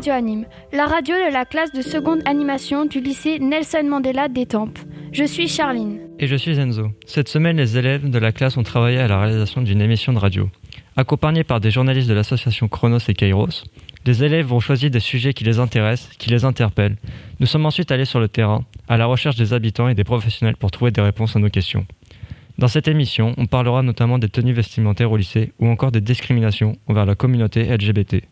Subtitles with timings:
[0.00, 4.78] Radio Anime, la radio de la classe de seconde animation du lycée Nelson Mandela d'Étampes.
[5.12, 5.98] Je suis Charline.
[6.18, 6.88] Et je suis Enzo.
[7.04, 10.18] Cette semaine, les élèves de la classe ont travaillé à la réalisation d'une émission de
[10.18, 10.48] radio.
[10.96, 13.64] Accompagnés par des journalistes de l'association Chronos et Kairos,
[14.06, 16.96] les élèves ont choisi des sujets qui les intéressent, qui les interpellent.
[17.38, 20.56] Nous sommes ensuite allés sur le terrain, à la recherche des habitants et des professionnels
[20.56, 21.84] pour trouver des réponses à nos questions.
[22.56, 26.78] Dans cette émission, on parlera notamment des tenues vestimentaires au lycée ou encore des discriminations
[26.88, 28.22] envers la communauté LGBT.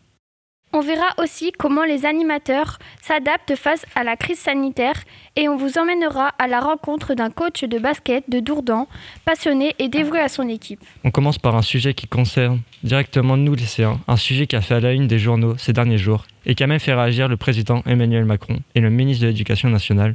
[0.71, 5.01] On verra aussi comment les animateurs s'adaptent face à la crise sanitaire
[5.35, 8.85] et on vous emmènera à la rencontre d'un coach de basket de Dourdan,
[9.25, 10.81] passionné et dévoué à son équipe.
[11.03, 14.75] On commence par un sujet qui concerne directement nous lycéens, un sujet qui a fait
[14.75, 17.37] à la une des journaux ces derniers jours et qui a même fait réagir le
[17.37, 20.13] président Emmanuel Macron et le ministre de l'Éducation nationale,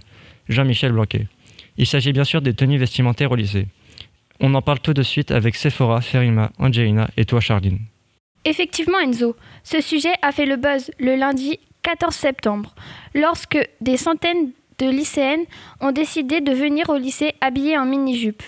[0.49, 1.27] Jean-Michel Blanquet.
[1.79, 3.67] Il s'agit bien sûr des tenues vestimentaires au lycée.
[4.39, 7.81] On en parle tout de suite avec Sephora, Ferima, Angelina et toi Charline.
[8.45, 12.75] Effectivement Enzo, ce sujet a fait le buzz le lundi 14 septembre,
[13.15, 15.45] lorsque des centaines de lycéennes
[15.81, 18.43] ont décidé de venir au lycée habillées en mini-jupe.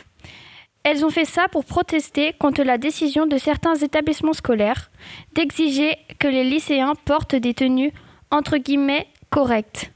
[0.84, 4.90] Elles ont fait ça pour protester contre la décision de certains établissements scolaires
[5.34, 7.92] d'exiger que les lycéens portent des tenues
[8.30, 9.90] entre guillemets correctes,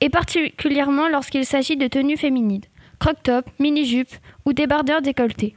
[0.00, 2.64] et particulièrement lorsqu'il s'agit de tenues féminines,
[2.98, 4.14] croc-top, mini-jupe
[4.46, 5.54] ou débardeurs décolletés.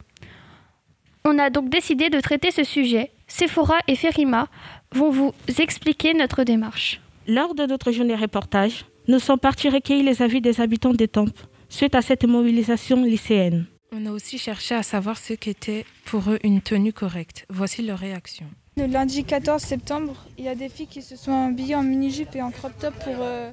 [1.26, 3.12] On a donc décidé de traiter ce sujet.
[3.28, 4.48] Sephora et Ferima
[4.94, 7.02] vont vous expliquer notre démarche.
[7.28, 11.40] Lors de notre journée reportage, nous sommes partis recueillir les avis des habitants des Tempes
[11.70, 13.66] suite à cette mobilisation lycéenne.
[13.96, 17.46] On a aussi cherché à savoir ce qu'était pour eux une tenue correcte.
[17.50, 18.46] Voici leur réaction.
[18.76, 22.36] Le lundi 14 septembre, il y a des filles qui se sont habillées en mini-jupe
[22.36, 23.52] et en crop top pour euh,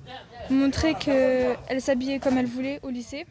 [0.49, 3.27] montrer qu'elles s'habillaient comme elles voulaient au lycée.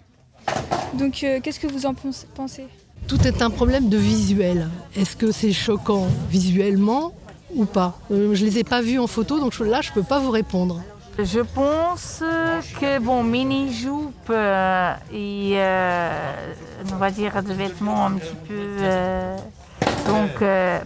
[0.93, 2.67] Donc euh, qu'est-ce que vous en pensez?
[3.09, 4.69] Tout est un problème de visuel.
[4.95, 7.13] Est-ce que c'est choquant visuellement
[7.55, 10.19] ou pas euh, Je les ai pas vus en photo, donc là, je peux pas
[10.19, 10.79] vous répondre.
[11.17, 12.23] Je pense
[12.79, 16.11] que bon, mini jupe euh, et euh,
[17.47, 18.55] vêtements un petit peu
[20.07, 20.43] donc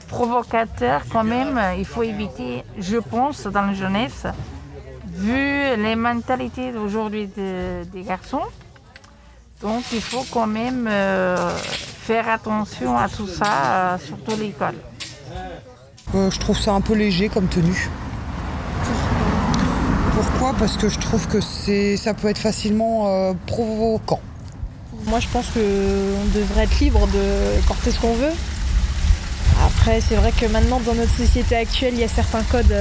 [0.08, 1.60] provocateurs quand même.
[1.78, 4.26] Il faut éviter, je pense, dans la jeunesse,
[5.08, 8.42] vu les mentalités d'aujourd'hui des garçons.
[9.64, 10.88] Donc il faut quand même
[12.04, 14.76] faire attention à tout ça, euh, surtout l'école.
[16.16, 17.90] Euh, je trouve ça un peu léger comme tenue.
[20.14, 20.54] Pourquoi?
[20.60, 24.20] Parce que je trouve que c'est, ça peut être facilement euh, provoquant.
[25.06, 25.60] Moi, je pense qu'on
[26.38, 28.34] devrait être libre de porter ce qu'on veut.
[29.66, 32.76] Après, c'est vrai que maintenant, dans notre société actuelle, il y a certains codes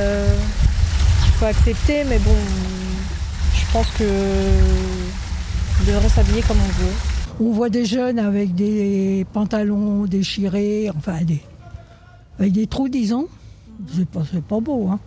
[1.22, 2.34] qu'il faut accepter, mais bon,
[3.54, 4.04] je pense que
[6.12, 6.92] s'habiller comme on veut.
[7.40, 11.18] On voit des jeunes avec des pantalons déchirés, enfin
[12.38, 13.28] avec des trous, disons.
[13.94, 14.88] C'est pas, pas beau.
[14.90, 15.00] Hein.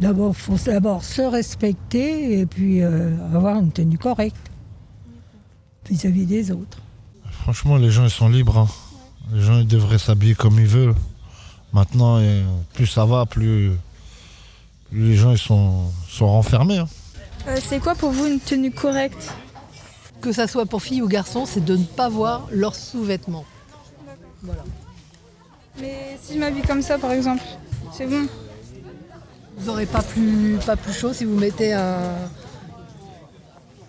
[0.00, 4.50] D'abord, il faut d'abord se respecter et puis euh, avoir une tenue correcte
[5.88, 6.78] vis-à-vis des autres.
[7.30, 8.56] Franchement, les gens ils sont libres.
[8.56, 8.68] Hein.
[9.34, 10.94] Les gens ils devraient s'habiller comme ils veulent.
[11.74, 12.20] Maintenant,
[12.72, 13.72] plus ça va, plus,
[14.92, 16.78] les gens ils sont, sont renfermés.
[16.78, 16.88] Hein.
[17.48, 19.34] Euh, c'est quoi pour vous une tenue correcte?
[20.20, 23.44] Que ça soit pour filles ou garçons, c'est de ne pas voir leurs sous-vêtements.
[24.42, 24.64] Voilà.
[25.80, 27.42] Mais si je m'habille comme ça, par exemple,
[27.92, 28.26] c'est bon.
[29.56, 32.14] Vous n'aurez pas plus, pas plus chaud si vous mettez un,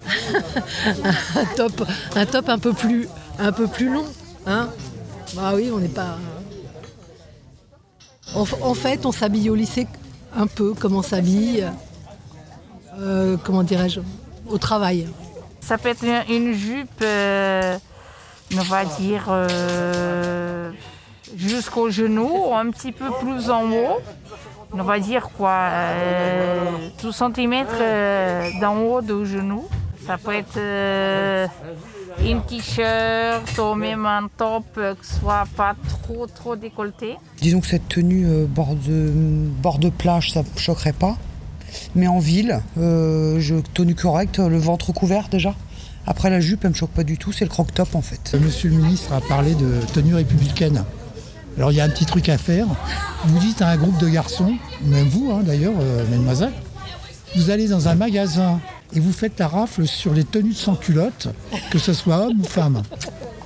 [1.36, 3.08] un, top, un top un peu plus,
[3.40, 4.06] un peu plus long.
[4.46, 4.70] Hein
[5.36, 6.18] bah oui, on n'est pas.
[8.34, 9.88] En, fait, on s'habille au lycée
[10.34, 11.70] un peu comme on s'habille,
[12.98, 14.00] euh, comment dirais-je,
[14.48, 15.08] au travail.
[15.62, 17.78] Ça peut être une jupe, euh,
[18.58, 20.72] on va dire, euh,
[21.38, 24.00] jusqu'au genou, un petit peu plus en haut.
[24.74, 26.60] On va dire quoi, euh,
[27.02, 27.66] 12 cm
[28.60, 29.66] d'en haut du genou.
[30.06, 31.46] Ça peut être euh,
[32.26, 37.18] une t-shirt ou même un top qui soit pas trop trop décolleté.
[37.40, 39.12] Disons que cette tenue bord, de,
[39.62, 41.18] bord de plage, ça ne choquerait pas.
[41.96, 45.56] Mais en ville, euh, tenue correcte, le ventre couvert déjà.
[46.08, 48.36] Après la jupe, elle me choque pas du tout, c'est le croc-top en fait.
[48.42, 50.84] Monsieur le ministre a parlé de tenue républicaine.
[51.58, 52.66] Alors il y a un petit truc à faire.
[53.26, 54.54] Vous dites à un groupe de garçons,
[54.84, 56.54] même vous hein, d'ailleurs, euh, mademoiselle,
[57.36, 58.60] vous allez dans un magasin
[58.94, 61.30] et vous faites la rafle sur les tenues sans culotte,
[61.70, 62.82] que ce soit homme ou femme.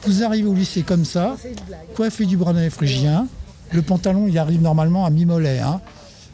[0.03, 1.35] Vous arrivez au lycée comme ça,
[1.95, 3.27] coiffé du bras phrygien,
[3.71, 5.81] le pantalon il arrive normalement à mi-mollet hein,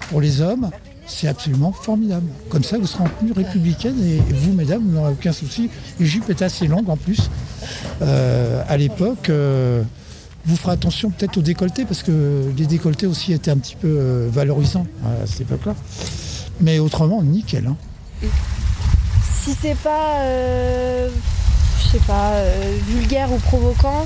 [0.10, 0.70] pour les hommes,
[1.12, 2.28] c'est absolument formidable.
[2.50, 5.70] Comme ça, vous serez en tenue républicaine et vous, mesdames, vous n'aurez aucun souci.
[6.00, 7.30] Les jupes est assez longue en plus.
[8.02, 9.84] Euh, à l'époque, euh,
[10.46, 13.88] vous ferez attention peut-être aux décolletés parce que les décolletés aussi étaient un petit peu
[13.88, 15.76] euh, valorisants à cette époque-là.
[16.62, 17.68] Mais autrement, nickel.
[17.68, 17.76] hein.
[19.44, 22.34] Si c'est pas, je sais pas,
[22.88, 24.06] vulgaire ou provoquant,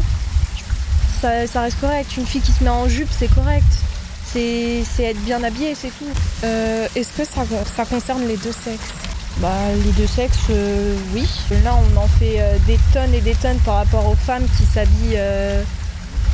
[1.21, 2.15] ça, ça reste correct.
[2.17, 3.65] Une fille qui se met en jupe, c'est correct.
[4.35, 6.11] C'est c'est être bien habillée, c'est tout.
[6.43, 7.43] Euh, Est-ce que ça,
[7.73, 8.91] ça concerne les deux sexes?
[9.37, 9.49] Bah,
[9.85, 11.25] les deux sexes, euh, oui.
[11.63, 14.65] Là, on en fait euh, des tonnes et des tonnes par rapport aux femmes qui
[14.65, 15.63] s'habillent euh,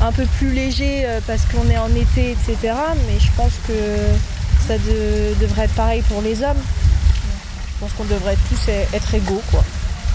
[0.01, 2.73] un peu plus léger euh, parce qu'on est en été, etc.
[3.07, 3.73] Mais je pense que
[4.67, 6.57] ça de- devrait être pareil pour les hommes.
[7.75, 9.63] Je pense qu'on devrait tous être égaux, quoi.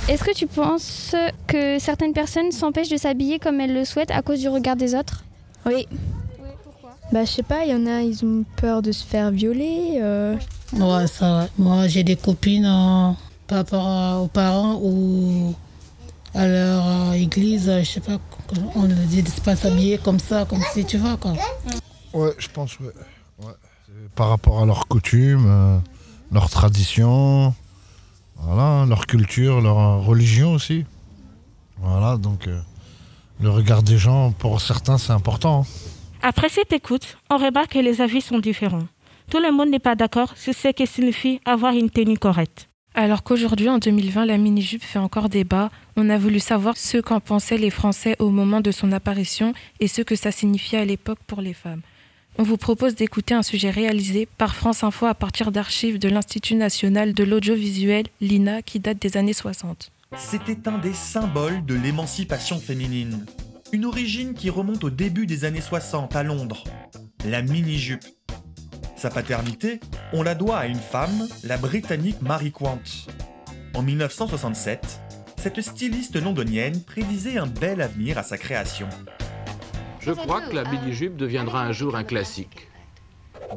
[0.08, 1.14] Est-ce que tu penses
[1.46, 4.94] que certaines personnes s'empêchent de s'habiller comme elles le souhaitent à cause du regard des
[4.96, 5.22] autres?
[5.66, 5.86] Oui.
[7.12, 9.98] Bah, je sais pas, il y en a, ils ont peur de se faire violer.
[10.02, 10.36] euh.
[10.72, 11.48] Ouais, ça.
[11.58, 13.12] Moi, j'ai des copines euh,
[13.46, 15.54] par rapport à- aux parents ou
[16.34, 18.18] à leur euh, église, euh, je sais pas,
[18.74, 21.32] on leur dit de pas s'habiller comme ça, comme si tu vois, quoi.
[22.12, 22.86] Ouais, je pense, ouais.
[24.14, 25.78] Par rapport à leurs coutumes, euh,
[26.32, 27.54] leurs traditions,
[28.36, 30.84] voilà, leur culture, leur euh, religion aussi.
[31.78, 32.58] Voilà, donc euh,
[33.40, 35.64] le regard des gens, pour certains, c'est important.
[36.22, 38.86] Après cette écoute, on remarque que les avis sont différents.
[39.30, 42.68] Tout le monde n'est pas d'accord sur ce que signifie avoir une tenue correcte.
[42.94, 47.20] Alors qu'aujourd'hui, en 2020, la mini-jupe fait encore débat, on a voulu savoir ce qu'en
[47.20, 51.18] pensaient les Français au moment de son apparition et ce que ça signifiait à l'époque
[51.26, 51.82] pour les femmes.
[52.38, 56.54] On vous propose d'écouter un sujet réalisé par France Info à partir d'archives de l'Institut
[56.54, 59.90] national de l'audiovisuel, l'INA, qui date des années 60.
[60.16, 63.26] C'était un des symboles de l'émancipation féminine.
[63.72, 66.62] Une origine qui remonte au début des années 60 à Londres.
[67.24, 68.04] La mini-jupe.
[68.96, 69.80] Sa paternité,
[70.12, 72.78] on la doit à une femme, la britannique Mary Quant.
[73.74, 75.00] En 1967,
[75.36, 78.88] cette styliste londonienne prédisait un bel avenir à sa création.
[80.00, 82.68] Je crois que la mini-jupe deviendra un jour un classique.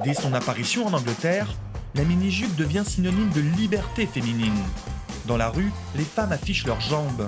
[0.04, 1.48] Dès son apparition en Angleterre,
[1.94, 4.58] la mini-jupe devient synonyme de liberté féminine.
[5.28, 7.28] Dans la rue, les femmes affichent leurs jambes,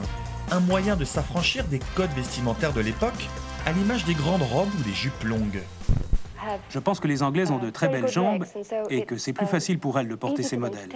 [0.51, 3.27] un moyen de s'affranchir des codes vestimentaires de l'époque,
[3.65, 5.61] à l'image des grandes robes ou des jupes longues.
[6.69, 8.45] Je pense que les Anglaises ont de très belles jambes
[8.89, 10.89] et que c'est plus facile pour elles de porter ces modèles.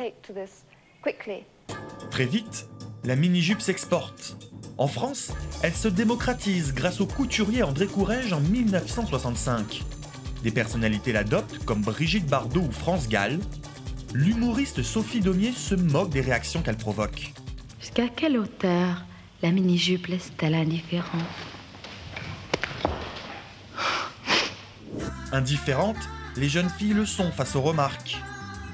[2.10, 2.68] Très vite,
[3.04, 4.38] la mini-jupe s'exporte.
[4.78, 5.32] En France,
[5.62, 9.84] elle se démocratise grâce au couturier André Courrèges en 1965.
[10.44, 13.40] Des personnalités l'adoptent comme Brigitte Bardot ou France Gall.
[14.14, 17.32] L'humoriste Sophie Daumier se moque des réactions qu'elle provoque.
[17.80, 19.06] Jusqu'à quelle hauteur
[19.42, 21.18] la mini-jupe laisse-t-elle indifférent
[25.32, 28.18] Indifférentes, les jeunes filles le sont face aux remarques.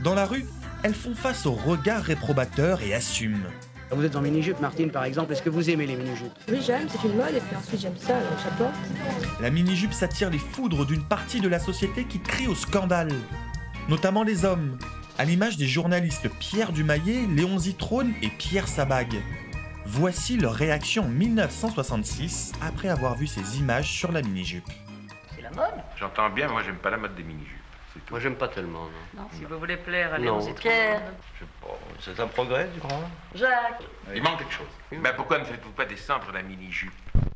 [0.03, 0.45] Dans la rue,
[0.83, 3.47] elles font face aux regards réprobateurs et assument.
[3.91, 5.33] Vous êtes en mini-jupe, Martine, par exemple.
[5.33, 6.31] Est-ce que vous aimez les mini-jupes?
[6.49, 8.75] Oui, j'aime, c'est une mode, et puis ensuite j'aime ça, alors j'apporte.
[9.41, 13.11] La mini-jupe s'attire les foudres d'une partie de la société qui crie au scandale,
[13.89, 14.77] notamment les hommes,
[15.17, 19.21] à l'image des journalistes Pierre Dumaillet, Léon Zitrone et Pierre Sabag.
[19.85, 24.65] Voici leur réaction en 1966 après avoir vu ces images sur la mini-jupe.
[25.35, 25.81] C'est la mode?
[25.97, 27.57] J'entends bien, moi j'aime pas la mode des mini-jupes.
[28.09, 29.21] Moi, j'aime pas tellement, non.
[29.21, 30.39] Non, si vous voulez plaire Non.
[30.39, 31.01] Léon Pierre.
[31.99, 33.01] C'est un progrès, tu crois?
[33.35, 33.83] Jacques.
[34.15, 34.67] Il manque quelque chose.
[34.91, 36.93] Ben pourquoi ne faites-vous pas descendre la mini-jupe?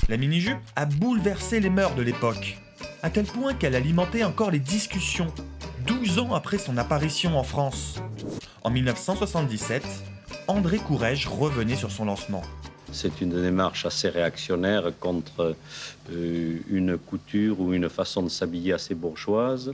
[0.08, 2.58] La mini-jupe a bouleversé les mœurs de l'époque,
[3.04, 5.34] à tel point qu'elle alimentait encore les discussions,
[5.88, 8.02] 12 ans après son apparition en France.
[8.64, 9.84] En 1977,
[10.48, 12.44] André Courrèges revenait sur son lancement.
[12.92, 15.56] C'est une démarche assez réactionnaire contre
[16.12, 19.74] euh, une couture ou une façon de s'habiller assez bourgeoise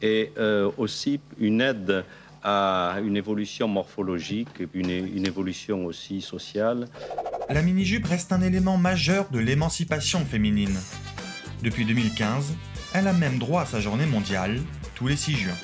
[0.00, 2.04] et euh, aussi une aide
[2.42, 6.88] à une évolution morphologique, une, une évolution aussi sociale.
[7.50, 10.78] La mini-jupe reste un élément majeur de l'émancipation féminine.
[11.62, 12.54] Depuis 2015,
[12.94, 14.60] elle a même droit à sa journée mondiale,
[14.94, 15.54] tous les 6 juin.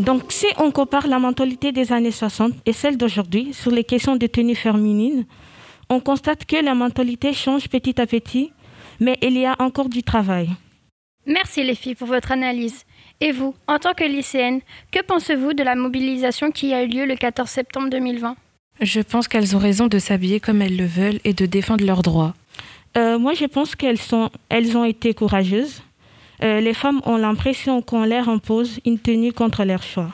[0.00, 4.16] Donc, si on compare la mentalité des années 60 et celle d'aujourd'hui sur les questions
[4.16, 5.26] de tenue féminine,
[5.90, 8.50] on constate que la mentalité change petit à petit,
[8.98, 10.48] mais il y a encore du travail.
[11.26, 12.84] Merci les filles pour votre analyse.
[13.20, 17.04] Et vous, en tant que lycéenne, que pensez-vous de la mobilisation qui a eu lieu
[17.04, 18.36] le 14 septembre 2020
[18.80, 22.00] Je pense qu'elles ont raison de s'habiller comme elles le veulent et de défendre leurs
[22.00, 22.32] droits.
[22.96, 25.82] Euh, moi, je pense qu'elles sont, elles ont été courageuses.
[26.42, 30.10] Euh, les femmes ont l'impression qu'on leur impose une tenue contre leur choix.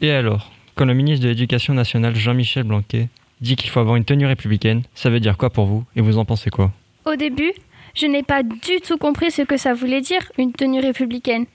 [0.00, 3.08] Et alors, quand le ministre de l'Éducation nationale Jean-Michel Blanquet
[3.40, 6.18] dit qu'il faut avoir une tenue républicaine, ça veut dire quoi pour vous et vous
[6.18, 6.72] en pensez quoi?
[7.04, 7.52] Au début,
[7.94, 11.46] je n'ai pas du tout compris ce que ça voulait dire, une tenue républicaine.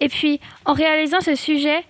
[0.00, 1.84] Et puis, en réalisant ce sujet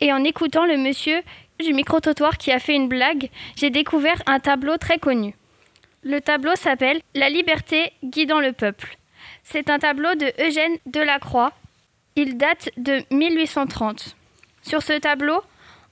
[0.00, 1.20] et en écoutant le monsieur
[1.60, 5.34] du micro-trottoir qui a fait une blague, j'ai découvert un tableau très connu.
[6.02, 8.97] Le tableau s'appelle La liberté guidant le peuple.
[9.50, 11.52] C'est un tableau de Eugène Delacroix.
[12.16, 14.14] Il date de 1830.
[14.60, 15.40] Sur ce tableau,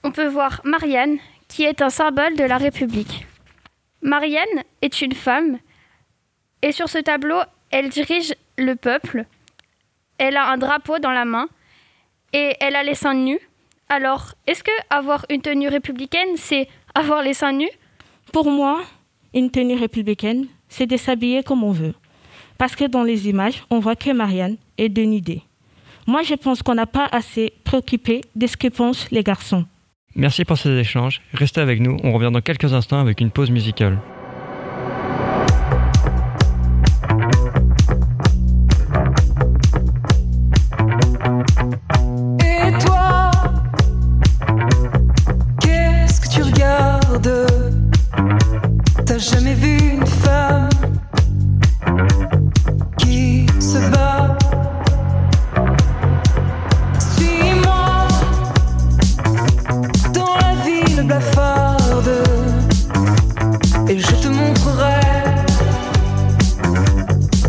[0.03, 3.25] on peut voir Marianne, qui est un symbole de la République.
[4.03, 5.57] Marianne est une femme,
[6.61, 7.39] et sur ce tableau,
[7.71, 9.25] elle dirige le peuple.
[10.19, 11.47] Elle a un drapeau dans la main,
[12.33, 13.39] et elle a les seins nus.
[13.89, 17.71] Alors, est-ce que avoir une tenue républicaine, c'est avoir les seins nus?
[18.31, 18.83] Pour moi,
[19.33, 21.95] une tenue républicaine, c'est de s'habiller comme on veut.
[22.57, 25.41] Parce que dans les images, on voit que Marianne est dénudée.
[26.07, 29.65] Moi, je pense qu'on n'a pas assez préoccupé de ce que pensent les garçons.
[30.15, 31.21] Merci pour ces échanges.
[31.33, 33.99] Restez avec nous, on revient dans quelques instants avec une pause musicale.
[42.39, 43.31] Et toi,
[45.61, 47.45] qu'est-ce que tu regardes?
[49.05, 49.76] T'as jamais vu
[61.07, 62.23] blafarde
[63.87, 64.99] et je te montrerai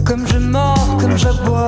[0.05, 1.67] comme je mords, comme j'aboie.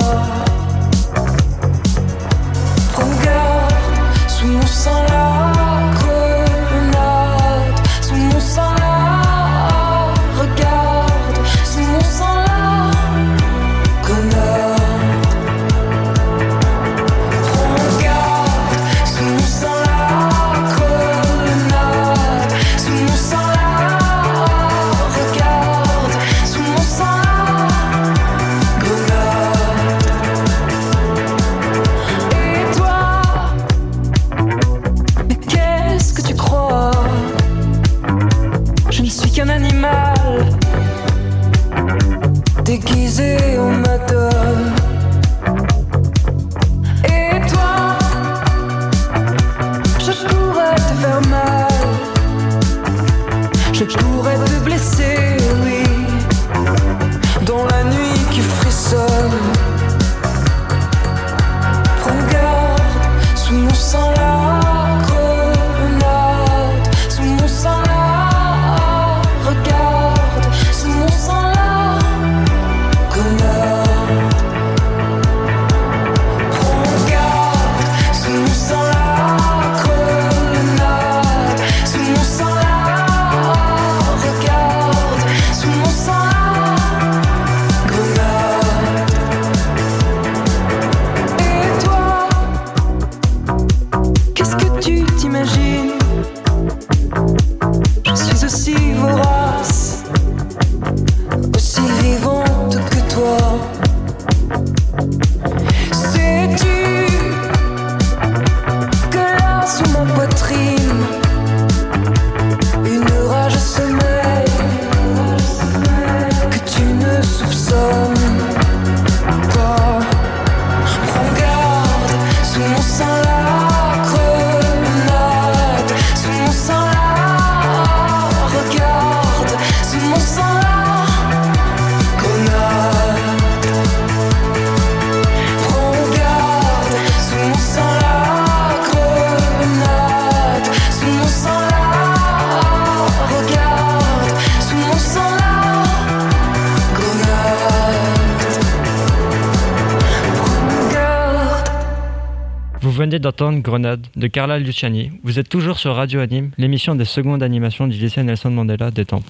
[153.49, 155.11] Grenade de Carla Luciani.
[155.23, 159.07] Vous êtes toujours sur Radio Anime, l'émission des secondes animations du lycée Nelson Mandela des
[159.07, 159.23] Temps.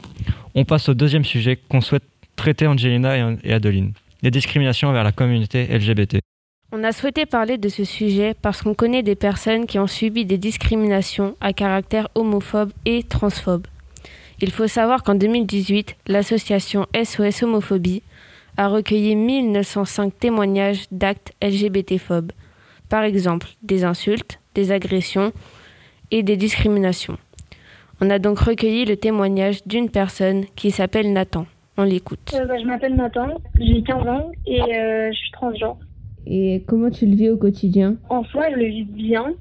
[0.55, 2.03] On passe au deuxième sujet qu'on souhaite
[2.35, 6.19] traiter Angelina et- et Adeline les discriminations envers la communauté LGBT.
[6.73, 10.25] On a souhaité parler de ce sujet parce qu'on connaît des personnes qui ont subi
[10.27, 13.67] des discriminations à caractère homophobe et transphobe.
[14.43, 18.03] Il faut savoir qu'en 2018, l'association SOS Homophobie
[18.59, 22.33] a recueilli 1905 témoignages d'actes LGBT-phobes.
[22.91, 25.33] Par exemple, des insultes, des agressions
[26.11, 27.17] et des discriminations.
[28.01, 31.47] On a donc recueilli le témoignage d'une personne qui s'appelle Nathan.
[31.79, 32.35] On l'écoute.
[32.35, 33.29] Euh, bah, je m'appelle Nathan,
[33.59, 35.79] j'ai 15 ans et euh, je suis transgenre.
[36.27, 37.97] Et comment tu le vis au quotidien?
[38.09, 39.35] En soi, je le vis bien.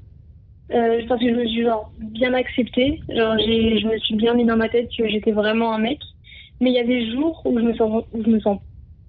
[0.72, 3.00] Euh, parce que je me suis genre, bien acceptée.
[3.08, 5.98] Genre, j'ai, je me suis bien mis dans ma tête que j'étais vraiment un mec.
[6.60, 8.60] Mais il y a des jours où je me sens, où je me sens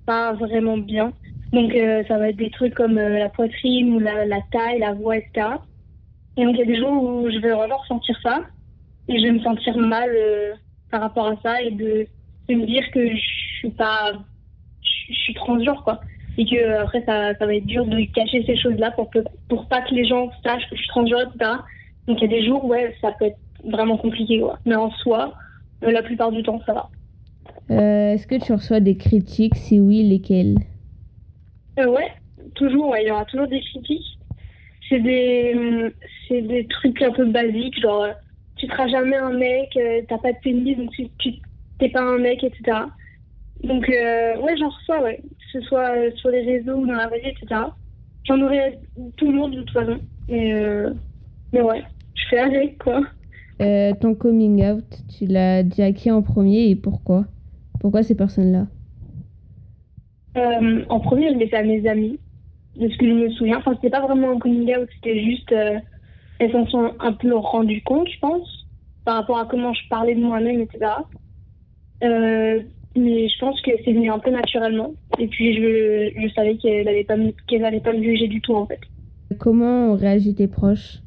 [0.08, 1.14] pas vraiment bien.
[1.54, 4.94] Donc, euh, ça va être des trucs comme euh, la poitrine ou la, taille, la
[4.94, 5.48] voix, etc.
[6.38, 8.42] Et donc, il y a des jours où je vais vraiment ressentir ça.
[9.10, 10.54] Et je vais me sentir mal euh,
[10.90, 12.08] par rapport à ça et de,
[12.50, 13.22] me dire que je
[13.60, 14.14] suis pas.
[14.82, 16.00] Je, suis transgenre, quoi.
[16.38, 19.10] et que après ça, ça va être dur de cacher ces choses-là pour,
[19.50, 21.52] pour pas que les gens sachent que je suis transgenre, etc.
[22.08, 24.58] Donc il y a des jours, ouais, ça peut être vraiment compliqué, quoi.
[24.66, 25.34] Mais en soi,
[25.82, 26.90] la plupart du temps, ça va.
[27.70, 29.56] Est-ce que tu reçois des critiques?
[29.56, 30.56] Si oui, lesquelles?
[31.80, 32.12] Euh, ouais,
[32.56, 34.18] toujours, ouais, il y aura toujours des critiques.
[34.90, 35.92] C'est des, hum,
[36.28, 38.08] c'est des trucs un peu basiques, genre
[38.58, 41.34] tu seras jamais un mec, euh, t'as pas de pénis, donc tu, tu
[41.80, 42.78] t'es pas un mec, etc.
[43.64, 47.08] Donc euh, ouais, j'en reçois, ouais, que ce soit sur les réseaux ou dans la
[47.08, 47.62] vraie vie, etc.
[48.26, 48.78] J'en aurai
[49.18, 49.98] toujours de toute façon.
[50.30, 50.54] Mais,
[51.54, 51.84] mais ouais,
[52.16, 53.02] je fais avec, quoi.
[54.00, 54.86] Ton coming out,
[55.18, 57.26] tu l'as dit à qui en premier et pourquoi?
[57.80, 58.68] Pourquoi ces personnes-là?
[60.38, 62.20] Euh, en premier, je l'ai fait à mes amis,
[62.76, 63.58] de ce que je me souviens.
[63.58, 65.52] Enfin, c'était pas vraiment un coming out, c'était juste.
[65.52, 65.80] euh,
[66.40, 68.66] elles s'en sont un peu rendues compte, je pense,
[69.06, 70.92] par rapport à comment je parlais de moi-même, etc.
[72.04, 72.62] Euh,
[72.96, 74.94] mais je pense que c'est venu un peu naturellement.
[75.20, 78.66] Et puis, je, je savais qu'elles n'allaient pas, allaient pas me juger du tout, en
[78.66, 78.80] fait.
[79.40, 80.98] Comment ont réagi tes proches?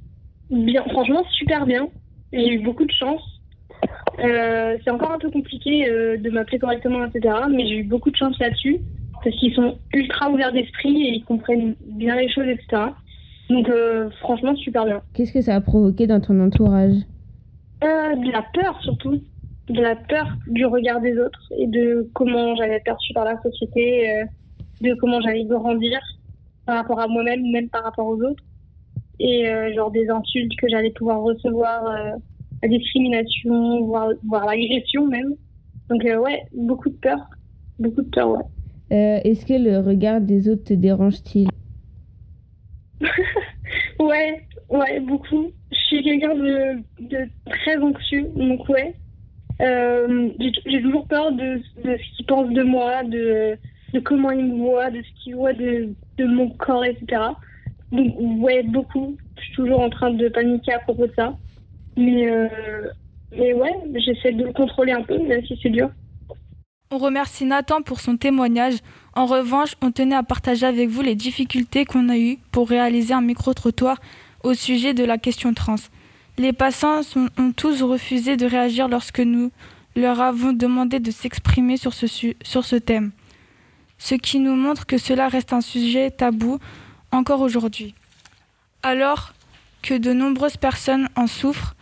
[0.50, 1.88] Bien, franchement, super bien.
[2.32, 3.22] J'ai eu beaucoup de chance.
[4.20, 7.34] Euh, c'est encore un peu compliqué euh, de m'appeler correctement, etc.
[7.50, 8.78] Mais j'ai eu beaucoup de chance là-dessus.
[9.24, 12.92] Parce qu'ils sont ultra ouverts d'esprit et ils comprennent bien les choses, etc.
[13.48, 15.00] Donc, euh, franchement, super bien.
[15.14, 16.94] Qu'est-ce que ça a provoqué dans ton entourage?
[17.82, 19.20] Euh, de la peur, surtout.
[19.68, 23.40] De la peur du regard des autres et de comment j'allais être perçue par la
[23.40, 24.24] société, euh,
[24.82, 26.00] de comment j'allais grandir
[26.66, 28.42] par rapport à moi-même, même par rapport aux autres.
[29.20, 31.84] Et genre des insultes que j'allais pouvoir recevoir,
[32.62, 35.34] la discrimination, voire, voire l'agression même.
[35.88, 37.18] Donc ouais, beaucoup de peur.
[37.78, 38.44] Beaucoup de peur, ouais.
[38.94, 41.48] Euh, Est-ce que le regard des autres te dérange-t-il?
[43.98, 45.50] Ouais, ouais, beaucoup.
[45.72, 48.94] Je suis quelqu'un de, très anxieux, donc ouais.
[49.60, 50.30] Euh,
[50.66, 53.56] j'ai toujours peur de, ce qu'ils pensent de moi, de,
[54.04, 57.22] comment ils me voient, de ce qu'ils voient de, de mon corps, etc.
[57.92, 59.16] Donc ouais, beaucoup.
[59.38, 61.36] Je suis toujours en train de paniquer à propos de ça.
[61.96, 62.48] Mais, euh,
[63.32, 65.90] mais ouais, j'essaie de le contrôler un peu, même si c'est dur.
[66.94, 68.76] On remercie Nathan pour son témoignage.
[69.14, 73.12] En revanche, on tenait à partager avec vous les difficultés qu'on a eues pour réaliser
[73.12, 74.00] un micro-trottoir
[74.44, 75.74] au sujet de la question trans.
[76.38, 77.00] Les passants
[77.36, 79.50] ont tous refusé de réagir lorsque nous
[79.96, 83.10] leur avons demandé de s'exprimer sur ce thème,
[83.98, 86.60] ce qui nous montre que cela reste un sujet tabou
[87.10, 87.96] encore aujourd'hui.
[88.84, 89.32] Alors
[89.82, 91.73] que de nombreuses personnes en souffrent,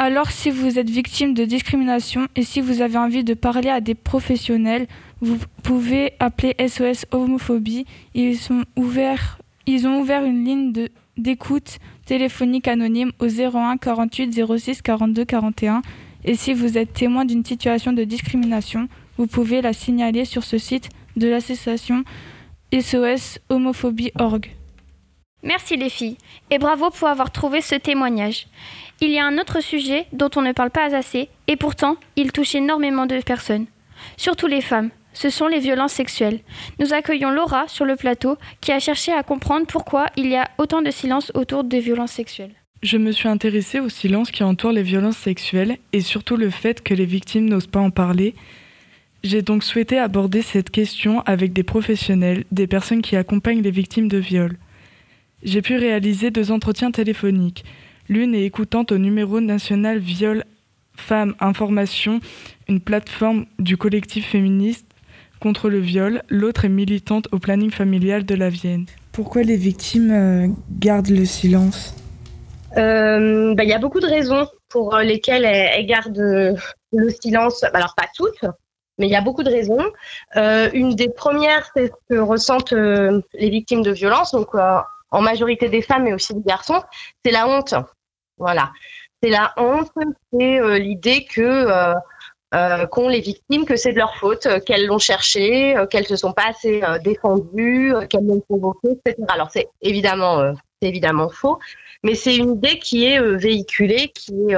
[0.00, 3.82] alors si vous êtes victime de discrimination et si vous avez envie de parler à
[3.82, 4.86] des professionnels,
[5.20, 7.84] vous pouvez appeler SOS Homophobie.
[8.14, 10.72] Ils, ont ouvert une ligne
[11.18, 15.82] d'écoute téléphonique anonyme au 01 48 06 42 41.
[16.24, 20.56] Et si vous êtes témoin d'une situation de discrimination, vous pouvez la signaler sur ce
[20.56, 22.04] site de l'association
[22.72, 24.59] SOS Homophobie.org.
[25.42, 26.18] Merci les filles,
[26.50, 28.46] et bravo pour avoir trouvé ce témoignage.
[29.00, 32.32] Il y a un autre sujet dont on ne parle pas assez, et pourtant il
[32.32, 33.66] touche énormément de personnes,
[34.16, 34.90] surtout les femmes.
[35.12, 36.40] Ce sont les violences sexuelles.
[36.78, 40.48] Nous accueillons Laura sur le plateau qui a cherché à comprendre pourquoi il y a
[40.58, 42.54] autant de silence autour des violences sexuelles.
[42.82, 46.82] Je me suis intéressée au silence qui entoure les violences sexuelles et surtout le fait
[46.82, 48.34] que les victimes n'osent pas en parler.
[49.22, 54.08] J'ai donc souhaité aborder cette question avec des professionnels, des personnes qui accompagnent les victimes
[54.08, 54.56] de viol.
[55.42, 57.64] J'ai pu réaliser deux entretiens téléphoniques.
[58.08, 60.44] L'une est écoutante au numéro national Viol
[60.94, 62.20] Femmes Information,
[62.68, 64.86] une plateforme du collectif féministe
[65.40, 66.22] contre le viol.
[66.28, 68.84] L'autre est militante au planning familial de la Vienne.
[69.12, 71.96] Pourquoi les victimes euh, gardent le silence?
[72.76, 76.56] Euh, bah, Il y a beaucoup de raisons pour euh, lesquelles elles, elles gardent
[76.92, 77.64] le silence.
[77.72, 78.44] Alors, pas toutes,
[78.98, 79.84] mais il y a beaucoup de raisons.
[80.36, 84.78] Euh, une des premières, c'est ce que ressentent les victimes de violences, donc euh,
[85.10, 86.82] en majorité des femmes, mais aussi des garçons,
[87.24, 87.74] c'est la honte.
[88.38, 88.72] Voilà.
[89.22, 89.90] C'est la honte,
[90.32, 91.94] c'est euh, l'idée que euh,
[92.54, 96.16] euh, qu'ont les victimes, que c'est de leur faute, euh, qu'elles l'ont cherché, qu'elles se
[96.16, 99.22] sont pas assez défendues, qu'elles l'ont provoqué, etc.
[99.28, 101.58] Alors c'est évidemment, c'est évidemment faux,
[102.02, 104.56] mais c'est une idée qui est véhiculée, qui est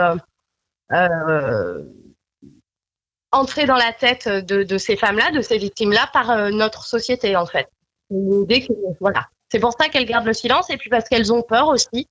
[3.33, 7.69] entrée dans la tête de, ces femmes-là, de ces victimes-là, par notre société en fait.
[8.11, 9.27] Une idée que voilà.
[9.53, 12.09] C'est pour ça qu'elles gardent le silence et puis parce qu'elles ont peur aussi.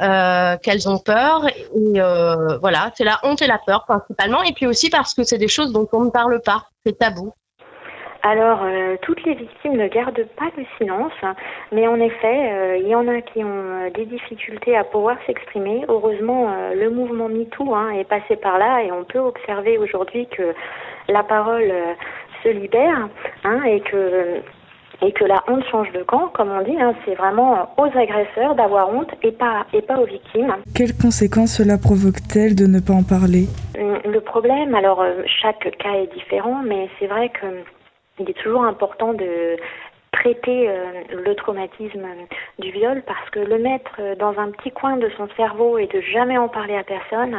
[0.00, 4.52] Euh, qu'elles ont peur et euh, voilà c'est la honte et la peur principalement et
[4.52, 7.32] puis aussi parce que c'est des choses dont on ne parle pas c'est tabou
[8.22, 11.18] Alors, euh, toutes les victimes ne gardent pas le silence,
[11.72, 15.84] mais en effet, il y en a qui ont des difficultés à pouvoir s'exprimer.
[15.88, 20.54] Heureusement, le mouvement MeToo hein, est passé par là et on peut observer aujourd'hui que
[21.08, 21.72] la parole
[22.44, 23.08] se se libère
[23.44, 24.42] hein, et que
[25.02, 28.54] et que la honte change de camp, comme on dit, hein, c'est vraiment aux agresseurs
[28.56, 30.54] d'avoir honte et pas, et pas aux victimes.
[30.74, 33.46] Quelles conséquences cela provoque-t-elle de ne pas en parler?
[33.78, 37.62] Hum, Le problème, alors euh, chaque cas est différent, mais c'est vrai que hum,
[38.20, 39.56] il est toujours important de
[40.18, 42.24] traiter euh, le traumatisme euh,
[42.58, 45.86] du viol parce que le mettre euh, dans un petit coin de son cerveau et
[45.86, 47.36] de jamais en parler à personne,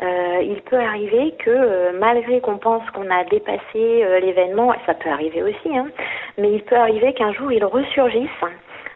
[0.00, 5.76] il peut arriver que malgré qu'on pense qu'on a dépassé l'événement, ça peut arriver aussi,
[5.76, 5.88] hein,
[6.38, 8.28] mais il peut arriver qu'un jour il ressurgisse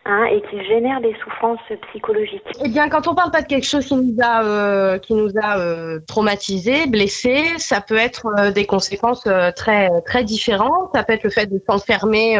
[0.05, 1.59] hein, et qu'il génère des souffrances
[1.89, 2.47] psychologiques.
[2.65, 5.99] Eh bien, quand on parle pas de quelque chose qui nous a, qui nous a
[6.07, 10.91] traumatisé, blessé, ça peut être des conséquences très, très différentes.
[10.95, 12.39] Ça peut être le fait de s'enfermer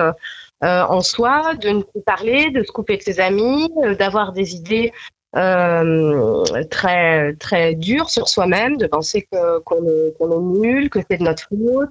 [0.63, 4.55] en soi, de ne plus parler, de se couper de ses amis, euh, d'avoir des
[4.55, 4.93] idées
[5.35, 9.27] euh, très, très dures sur soi-même, de penser
[9.65, 11.91] qu'on, est, est nul, que c'est de notre faute.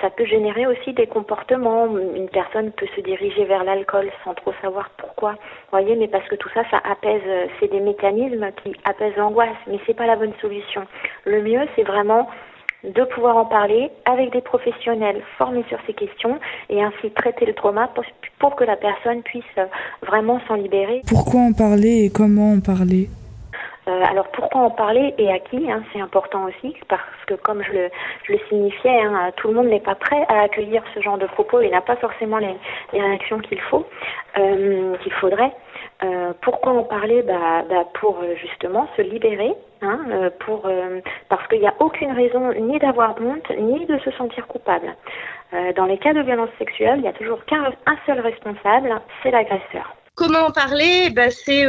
[0.00, 1.86] Ça peut générer aussi des comportements.
[1.86, 5.32] Une personne peut se diriger vers l'alcool sans trop savoir pourquoi.
[5.32, 7.22] Vous voyez, mais parce que tout ça, ça apaise.
[7.26, 10.86] euh, C'est des mécanismes qui apaisent l'angoisse, mais c'est pas la bonne solution.
[11.24, 12.28] Le mieux, c'est vraiment
[12.84, 17.54] de pouvoir en parler avec des professionnels formés sur ces questions et ainsi traiter le
[17.54, 18.04] trauma pour,
[18.38, 19.66] pour que la personne puisse euh,
[20.06, 21.02] vraiment s'en libérer.
[21.08, 23.08] Pourquoi en parler et comment en parler?
[23.86, 27.62] Euh, alors pourquoi en parler et à qui hein, C'est important aussi parce que comme
[27.62, 27.90] je le,
[28.24, 31.26] je le signifiais, hein, tout le monde n'est pas prêt à accueillir ce genre de
[31.26, 32.54] propos et n'a pas forcément les,
[32.92, 33.84] les réactions qu'il faut,
[34.38, 35.52] euh, qu'il faudrait.
[36.04, 40.68] Euh, pourquoi en parler bah, bah, Pour euh, justement se libérer, hein, euh, pour,
[41.28, 44.94] parce qu'il n'y a aucune raison ni d'avoir honte ni de se sentir coupable.
[45.76, 49.30] Dans les cas de violence sexuelle, il n'y a toujours qu'un un seul responsable, c'est
[49.30, 49.94] l'agresseur.
[50.16, 51.60] Comment en parler ben, C'est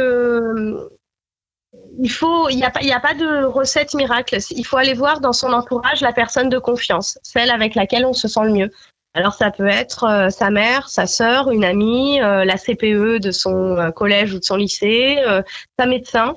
[1.98, 2.10] il
[2.50, 4.38] il n'y a a pas de recette miracle.
[4.50, 8.12] Il faut aller voir dans son entourage la personne de confiance, celle avec laquelle on
[8.12, 8.70] se sent le mieux.
[9.16, 13.30] Alors ça peut être euh, sa mère, sa sœur, une amie, euh, la CPE de
[13.30, 15.40] son euh, collège ou de son lycée, euh,
[15.78, 16.36] sa médecin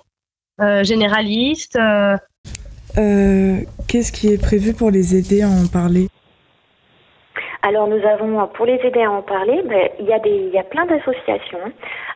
[0.62, 1.76] euh, généraliste.
[1.76, 2.15] euh,
[2.98, 6.08] Euh, Qu'est-ce qui est prévu pour les aider à en parler?
[7.62, 10.54] Alors nous avons, pour les aider à en parler, ben, il, y a des, il
[10.54, 11.65] y a plein d'associations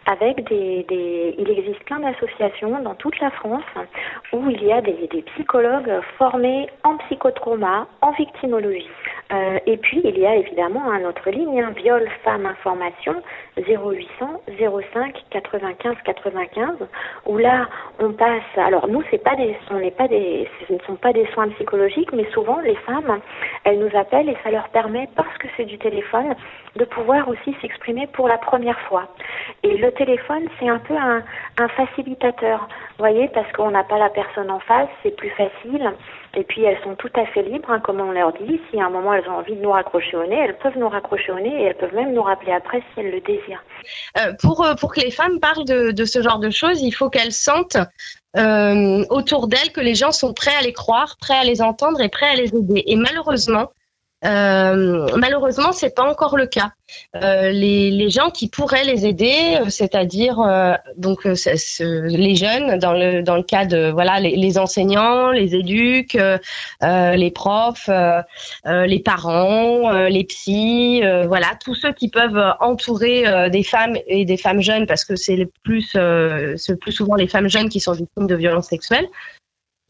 [0.06, 3.64] avec des, des, il existe plein d'associations dans toute la France
[4.32, 8.90] où il y a des, des psychologues formés en psychotrauma, en victimologie.
[9.32, 13.16] Euh, et puis il y a évidemment un autre ligne, hein, viol, femme, information,
[13.58, 14.42] 0800
[14.94, 16.70] 05 95 95,
[17.26, 17.68] où là
[18.00, 18.42] on passe.
[18.58, 21.50] Alors nous c'est pas des, ce n'est pas des, ce ne sont pas des soins
[21.50, 23.20] psychologiques, mais souvent les femmes,
[23.64, 26.36] elles nous appellent et ça leur permet parce que c'est du téléphone
[26.76, 29.08] de pouvoir aussi s'exprimer pour la première fois.
[29.64, 31.24] Et le téléphone, c'est un peu un,
[31.60, 35.92] un facilitateur, vous voyez, parce qu'on n'a pas la personne en face, c'est plus facile.
[36.36, 38.60] Et puis elles sont tout à fait libres, hein, comme on leur dit.
[38.70, 40.90] Si à un moment elles ont envie de nous raccrocher au nez, elles peuvent nous
[40.90, 43.64] raccrocher au nez et elles peuvent même nous rappeler après si elles le désirent.
[44.18, 46.92] Euh, pour, euh, pour que les femmes parlent de, de ce genre de choses, il
[46.92, 47.78] faut qu'elles sentent
[48.36, 52.02] euh, autour d'elles que les gens sont prêts à les croire, prêts à les entendre
[52.02, 52.84] et prêts à les aider.
[52.88, 53.70] Et malheureusement,
[54.26, 56.72] euh, malheureusement, c'est pas encore le cas.
[57.16, 60.38] Euh, les, gens qui pourraient les aider, euh, c'est-à-dire
[60.98, 66.18] donc les jeunes, dans le dans le cas de voilà les, enseignants, les éduques,
[66.82, 67.90] les profs,
[68.66, 74.62] les parents, les psys, voilà tous ceux qui peuvent entourer des femmes et des femmes
[74.62, 77.94] jeunes parce que c'est le plus c'est le plus souvent les femmes jeunes qui sont
[77.94, 79.08] victimes de violences sexuelles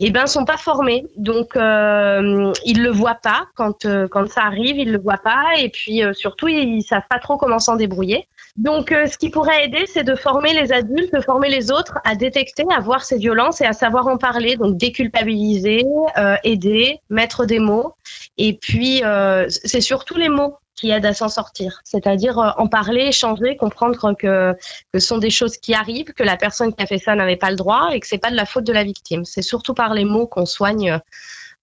[0.08, 1.06] eh ben sont pas formés.
[1.18, 3.46] Donc euh, ils le voient pas.
[3.56, 5.44] Quand euh, quand ça arrive ils le voient pas.
[5.60, 8.28] Et puis euh, surtout ils, savent pas trop comment s'en débrouiller.
[8.56, 12.00] Donc euh, ce qui pourrait aider c'est de former les adultes de former les autres
[12.06, 14.58] à détecter à voir ces violences et à savoir en parler.
[14.58, 15.86] Donc déculpabiliser
[16.18, 17.94] euh, aider mettre des mots.
[18.38, 22.68] Et puis euh, c'est surtout les mots qui aident à s'en sortir c'est-à-dire euh, en
[22.68, 24.56] parler échanger comprendre que
[24.94, 27.50] ce sont des choses qui arrivent, que la personne qui a fait ça n'avait pas
[27.50, 29.26] le droit et que c'est pas de la faute de la victime.
[29.26, 31.00] C'est surtout par les mots qu'on soigne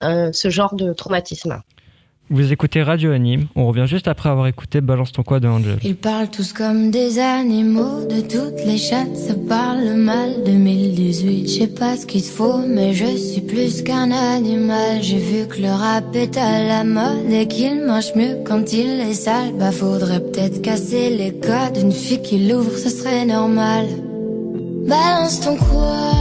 [0.03, 1.63] euh, ce genre de traumatisme.
[2.33, 5.81] Vous écoutez Radio Anime, on revient juste après avoir écouté Balance ton quoi de Angel.
[5.83, 10.45] Ils parlent tous comme des animaux, de toutes les chattes, ça parle mal.
[10.47, 15.03] 2018, je sais pas ce qu'il faut, mais je suis plus qu'un animal.
[15.03, 19.01] J'ai vu que le rap est à la mode et qu'il mange mieux quand il
[19.01, 19.53] est sale.
[19.59, 23.87] Bah faudrait peut-être casser les codes, une fille qui l'ouvre, ce serait normal.
[24.87, 26.20] Balance ton quoi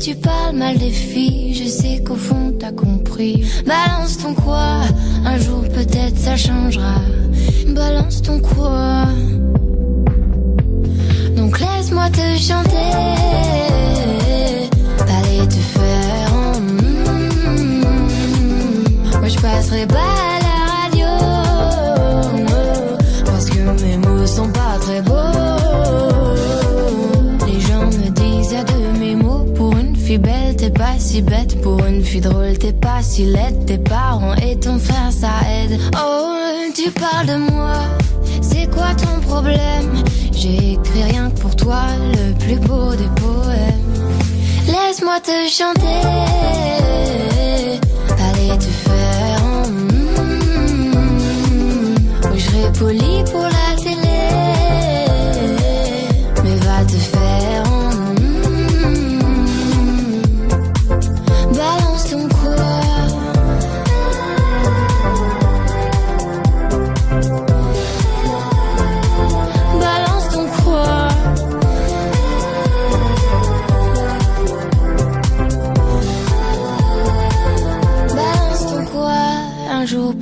[0.00, 3.44] tu parles mal des filles, je sais qu'au fond t'as compris.
[3.66, 4.80] Balance ton quoi,
[5.26, 6.94] un jour peut-être ça changera.
[7.68, 9.04] Balance ton quoi.
[11.36, 12.92] Donc laisse-moi te chanter,
[14.98, 16.32] pas les te faire.
[16.60, 17.80] mm,
[19.62, 20.29] sont
[30.18, 31.60] belle, t'es pas si bête.
[31.62, 33.64] Pour une fille drôle, t'es pas si laide.
[33.66, 35.78] Tes parents et ton frère, ça aide.
[35.96, 36.34] Oh,
[36.74, 37.74] tu parles de moi.
[38.40, 40.02] C'est quoi ton problème?
[40.32, 43.80] J'ai écrit rien que pour toi, le plus beau des poèmes.
[44.66, 47.29] Laisse-moi te chanter.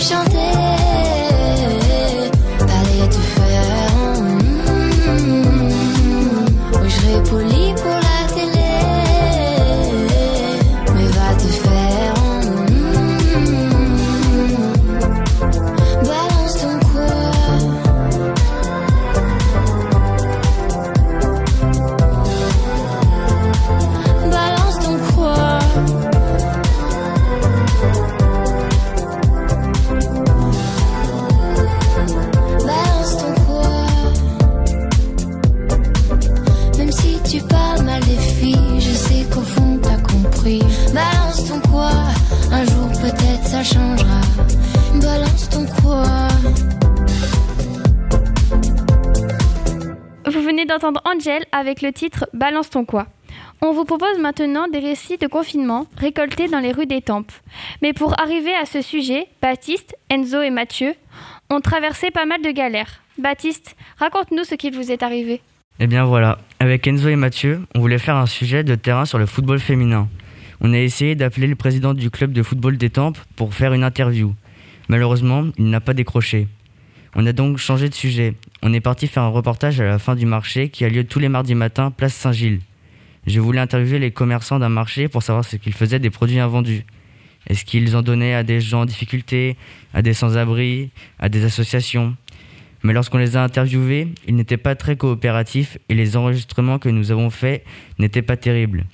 [0.00, 0.39] chanter.
[50.70, 53.08] D'entendre Angel avec le titre Balance ton quoi.
[53.60, 57.32] On vous propose maintenant des récits de confinement récoltés dans les rues des Tempes.
[57.82, 60.94] Mais pour arriver à ce sujet, Baptiste, Enzo et Mathieu
[61.50, 63.02] ont traversé pas mal de galères.
[63.18, 65.42] Baptiste, raconte-nous ce qu'il vous est arrivé.
[65.80, 69.18] Eh bien voilà, avec Enzo et Mathieu, on voulait faire un sujet de terrain sur
[69.18, 70.08] le football féminin.
[70.60, 73.82] On a essayé d'appeler le président du club de football des Tempes pour faire une
[73.82, 74.34] interview.
[74.88, 76.46] Malheureusement, il n'a pas décroché.
[77.16, 78.34] On a donc changé de sujet.
[78.62, 81.18] On est parti faire un reportage à la fin du marché qui a lieu tous
[81.18, 82.60] les mardis matins, place Saint-Gilles.
[83.26, 86.84] Je voulais interviewer les commerçants d'un marché pour savoir ce qu'ils faisaient des produits invendus.
[87.46, 89.56] Est-ce qu'ils en donnaient à des gens en difficulté,
[89.94, 92.16] à des sans-abri, à des associations?
[92.82, 97.10] Mais lorsqu'on les a interviewés, ils n'étaient pas très coopératifs et les enregistrements que nous
[97.10, 97.64] avons faits
[97.98, 98.84] n'étaient pas terribles.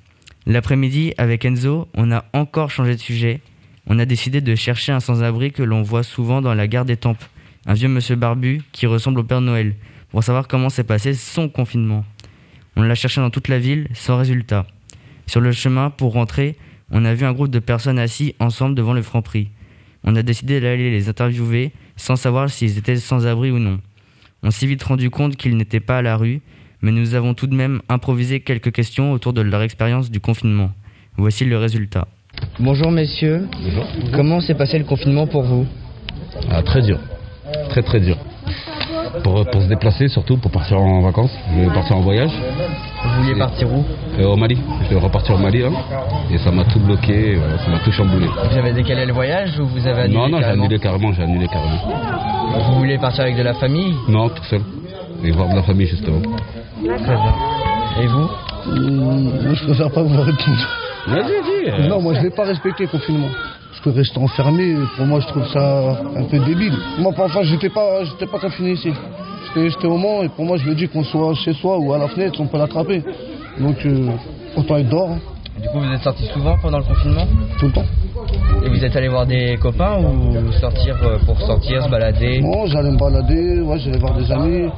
[0.47, 3.41] L'après-midi, avec Enzo, on a encore changé de sujet.
[3.89, 6.97] On a décidé de chercher un sans-abri que l'on voit souvent dans la gare des
[6.97, 7.25] Tempes,
[7.67, 9.75] un vieux monsieur barbu qui ressemble au Père Noël,
[10.11, 12.05] pour savoir comment s'est passé son confinement.
[12.77, 14.67] On l'a cherché dans toute la ville, sans résultat.
[15.27, 16.57] Sur le chemin, pour rentrer,
[16.91, 19.49] on a vu un groupe de personnes assis ensemble devant le Franprix.
[20.05, 23.81] On a décidé d'aller les interviewer sans savoir s'ils étaient sans-abri ou non.
[24.43, 26.43] On s'est vite rendu compte qu'ils n'étaient pas à la rue,
[26.83, 30.71] mais nous avons tout de même improvisé quelques questions autour de leur expérience du confinement.
[31.17, 32.07] Voici le résultat.
[32.61, 33.49] Bonjour messieurs.
[34.15, 35.67] Comment s'est passé le confinement pour vous?
[36.51, 37.01] Ah, très dur.
[37.71, 38.17] Très très dur.
[39.23, 42.31] Pour, pour se déplacer surtout, pour partir en vacances, je vais partir en voyage.
[43.05, 43.85] Vous vouliez partir où
[44.19, 44.59] Euh, Au Mali.
[44.89, 45.69] Je vais repartir au Mali là.
[46.31, 48.27] Et ça m'a tout bloqué, euh, ça m'a tout chamboulé.
[48.27, 51.23] Vous avez décalé le voyage ou vous avez annulé Non, non, j'ai annulé carrément, j'ai
[51.23, 51.79] annulé carrément.
[52.69, 54.61] Vous voulez partir avec de la famille Non, tout seul.
[55.25, 56.21] Et voir de la famille justement.
[56.85, 57.35] Très bien.
[58.03, 58.29] Et vous
[58.67, 60.69] Moi, je préfère pas vous répondre.
[61.09, 61.71] Vas-y, vas-y.
[61.85, 61.89] euh.
[61.89, 63.29] Non, moi, je vais pas respecter le confinement.
[63.87, 66.77] Rester enfermé, pour moi, je trouve ça un peu débile.
[66.99, 68.93] Moi, enfin, j'étais pas, j'étais pas confiné ici.
[69.55, 71.99] J'étais au Mans et pour moi, je me dis qu'on soit chez soi ou à
[71.99, 73.03] la fenêtre, on peut l'attraper.
[73.59, 74.11] Donc, euh,
[74.57, 75.11] autant être dehors.
[75.13, 75.19] hein,
[75.63, 77.27] Du coup, vous êtes sorti souvent pendant le confinement?
[77.59, 77.85] Tout le temps.
[78.65, 82.41] Et vous êtes allé voir des copains ou sortir euh, pour sortir, se balader?
[82.43, 84.69] Bon, j'allais me balader, ouais, j'allais voir des amis.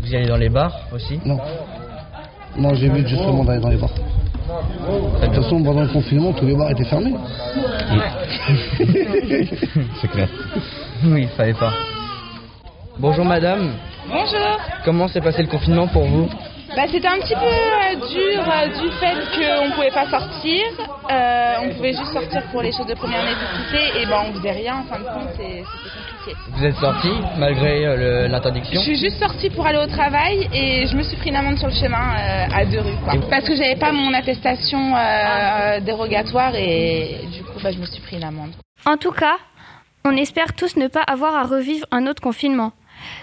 [0.00, 1.20] Vous y allez dans les bars aussi?
[1.24, 1.38] Non.
[2.56, 3.90] Non, j'évite justement d'aller dans les bars.
[5.20, 7.14] De toute façon, pendant le confinement, tous les bars étaient fermés.
[10.00, 10.28] C'est clair.
[11.04, 11.72] Oui, il fallait pas.
[12.98, 13.72] Bonjour madame,
[14.08, 14.60] Bonjour.
[14.84, 16.28] Comment s'est passé le confinement pour vous
[16.76, 20.62] Bah, c'était un petit peu euh, dur euh, du fait qu'on ne pouvait pas sortir.
[21.10, 24.50] Euh, on pouvait juste sortir pour les choses de première nécessité et bah, on faisait
[24.52, 24.78] rien.
[24.80, 26.38] En fin de compte, c'est- c'était compliqué.
[26.52, 30.48] Vous êtes sorti malgré euh, le- Je l'interdiction suis juste sortie pour aller au travail
[30.52, 32.96] et je me suis pris une amende sur le chemin euh, à deux rues.
[33.04, 33.14] Quoi.
[33.30, 38.00] Parce que j'avais pas mon attestation euh, dérogatoire et du coup, bah, je me suis
[38.02, 38.50] pris une amende.
[38.86, 39.36] En tout cas,
[40.04, 42.72] on espère tous ne pas avoir à revivre un autre confinement.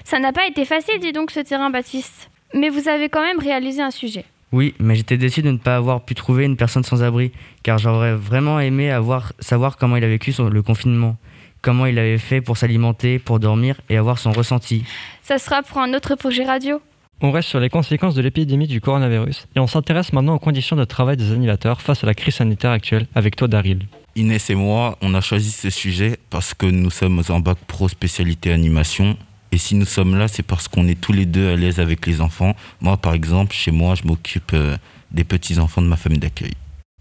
[0.04, 2.30] Ça n'a pas été facile, dis donc, ce terrain, Baptiste.
[2.54, 4.26] Mais vous avez quand même réalisé un sujet.
[4.52, 7.78] Oui, mais j'étais déçu de ne pas avoir pu trouver une personne sans abri, car
[7.78, 11.18] j'aurais vraiment aimé avoir, savoir comment il a vécu son- le confinement,
[11.62, 14.84] comment il avait fait pour s'alimenter, pour dormir et avoir son ressenti.
[15.22, 16.82] Ça sera pour un autre projet radio.
[17.22, 20.78] On reste sur les conséquences de l'épidémie du coronavirus et on s'intéresse maintenant aux conditions
[20.78, 23.86] de travail des animateurs face à la crise sanitaire actuelle avec toi Daryl.
[24.16, 27.88] Inès et moi, on a choisi ce sujet parce que nous sommes en bac pro
[27.90, 29.18] spécialité animation.
[29.52, 32.06] Et si nous sommes là, c'est parce qu'on est tous les deux à l'aise avec
[32.06, 32.56] les enfants.
[32.82, 34.78] Moi, par exemple, chez moi, je m'occupe euh,
[35.12, 36.54] des petits-enfants de ma famille d'accueil.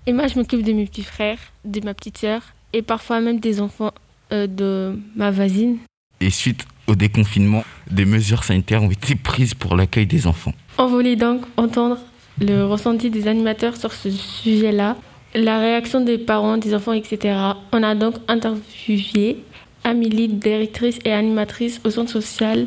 [0.07, 3.41] Et moi, je m'occupe de mes petits frères, de ma petite sœur et parfois même
[3.41, 3.93] des enfants
[4.33, 5.79] euh, de ma voisine.
[6.21, 10.55] Et suite au déconfinement, des mesures sanitaires ont été prises pour l'accueil des enfants.
[10.79, 11.99] On voulait donc entendre
[12.41, 14.97] le ressenti des animateurs sur ce sujet-là,
[15.35, 17.37] la réaction des parents, des enfants, etc.
[17.73, 19.45] On a donc interviewé
[19.85, 22.67] Amélie, directrice et animatrice au centre social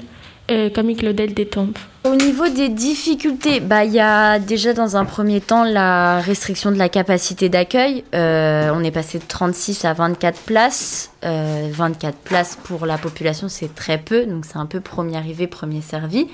[0.51, 1.79] euh, Camille Claudel d'Étampes.
[2.03, 6.71] Au niveau des difficultés, bah, il y a déjà dans un premier temps la restriction
[6.71, 8.03] de la capacité d'accueil.
[8.15, 11.11] Euh, on est passé de 36 à 24 places.
[11.23, 14.25] Euh, 24 places pour la population, c'est très peu.
[14.25, 16.27] Donc c'est un peu premier arrivé, premier servi.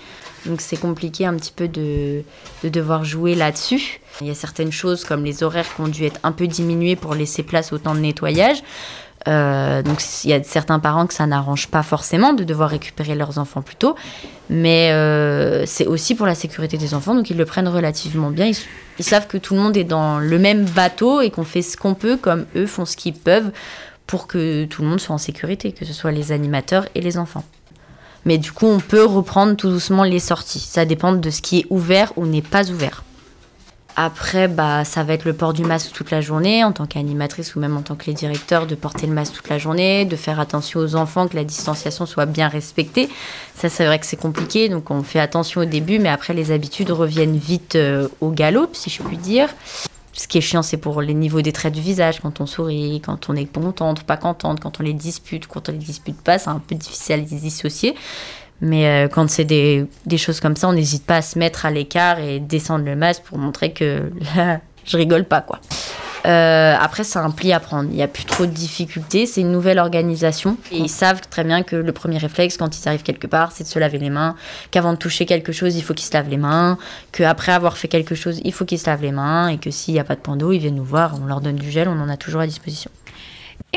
[0.46, 2.24] Donc c'est compliqué un petit peu de
[2.64, 4.00] devoir jouer là-dessus.
[4.22, 6.96] Il y a certaines choses comme les horaires qui ont dû être un peu diminués
[6.96, 8.64] pour laisser place au temps de nettoyage.
[9.28, 13.14] Euh, donc il y a certains parents que ça n'arrange pas forcément de devoir récupérer
[13.14, 13.96] leurs enfants plus tôt,
[14.50, 18.46] mais euh, c'est aussi pour la sécurité des enfants, donc ils le prennent relativement bien.
[18.46, 18.58] Ils,
[19.00, 21.76] ils savent que tout le monde est dans le même bateau et qu'on fait ce
[21.76, 23.52] qu'on peut, comme eux font ce qu'ils peuvent
[24.06, 27.18] pour que tout le monde soit en sécurité, que ce soit les animateurs et les
[27.18, 27.44] enfants.
[28.24, 30.60] Mais du coup, on peut reprendre tout doucement les sorties.
[30.60, 33.04] Ça dépend de ce qui est ouvert ou n'est pas ouvert.
[34.00, 37.56] Après, bah, ça va être le port du masque toute la journée, en tant qu'animatrice
[37.56, 40.16] ou même en tant que les directeurs, de porter le masque toute la journée, de
[40.16, 43.10] faire attention aux enfants, que la distanciation soit bien respectée.
[43.56, 46.52] Ça, c'est vrai que c'est compliqué, donc on fait attention au début, mais après, les
[46.52, 49.50] habitudes reviennent vite euh, au galop, si je puis dire.
[50.14, 53.02] Ce qui est chiant, c'est pour les niveaux des traits du visage, quand on sourit,
[53.04, 56.22] quand on est contente ou pas contente, quand on les dispute, quand on les dispute
[56.22, 57.96] pas, c'est un peu difficile à les dissocier.
[58.62, 61.66] Mais euh, quand c'est des, des choses comme ça, on n'hésite pas à se mettre
[61.66, 64.12] à l'écart et descendre le masque pour montrer que
[64.86, 65.60] je rigole pas, quoi.
[66.26, 67.90] Euh, après, c'est un pli à prendre.
[67.90, 69.26] Il n'y a plus trop de difficultés.
[69.26, 70.58] C'est une nouvelle organisation.
[70.72, 73.64] Et ils savent très bien que le premier réflexe, quand ils arrivent quelque part, c'est
[73.64, 74.36] de se laver les mains.
[74.72, 76.78] Qu'avant de toucher quelque chose, il faut qu'ils se lavent les mains.
[77.14, 79.48] Qu'après avoir fait quelque chose, il faut qu'ils se lavent les mains.
[79.48, 81.18] Et que s'il n'y a pas de point d'eau, ils viennent nous voir.
[81.22, 81.88] On leur donne du gel.
[81.88, 82.92] On en a toujours à disposition.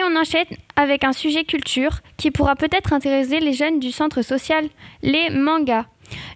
[0.00, 4.22] Et on enchaîne avec un sujet culture qui pourra peut-être intéresser les jeunes du centre
[4.22, 4.64] social,
[5.02, 5.84] les mangas.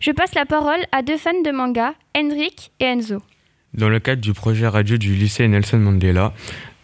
[0.03, 3.22] Je passe la parole à deux fans de manga, Henrik et Enzo.
[3.72, 6.35] Dans le cadre du projet radio du lycée Nelson Mandela,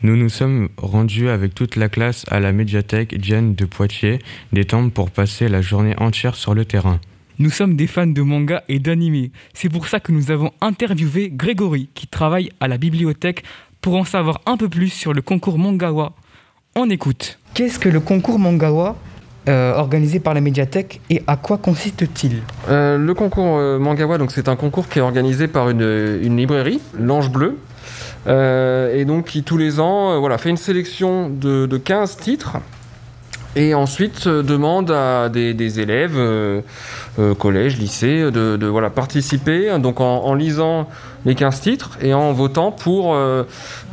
[0.03, 4.19] nous nous sommes rendus avec toute la classe à la médiathèque Diane de Poitiers
[4.55, 6.99] d'Étampes pour passer la journée entière sur le terrain.
[7.39, 9.29] Nous sommes des fans de manga et d'anime.
[9.53, 13.45] C'est pour ça que nous avons interviewé Grégory, qui travaille à la bibliothèque,
[13.83, 16.15] pour en savoir un peu plus sur le concours Mangawa.
[16.77, 17.39] On écoute.
[17.55, 18.97] Qu'est-ce que le concours Mangawa
[19.49, 24.31] euh, organisé par la médiathèque et à quoi consiste-t-il Euh, le concours euh, Mangawa, donc
[24.31, 27.59] c'est un concours qui est organisé par une, une librairie, l'Ange Bleu,
[28.29, 32.19] euh, et donc qui tous les ans, euh, voilà, fait une sélection de, de 15
[32.19, 32.59] titres.
[33.57, 36.61] Et ensuite euh, demande à des, des élèves, euh,
[37.19, 40.87] euh, collège, lycée, de, de, voilà, participer donc en, en lisant
[41.25, 43.43] les 15 titres et en votant pour, euh,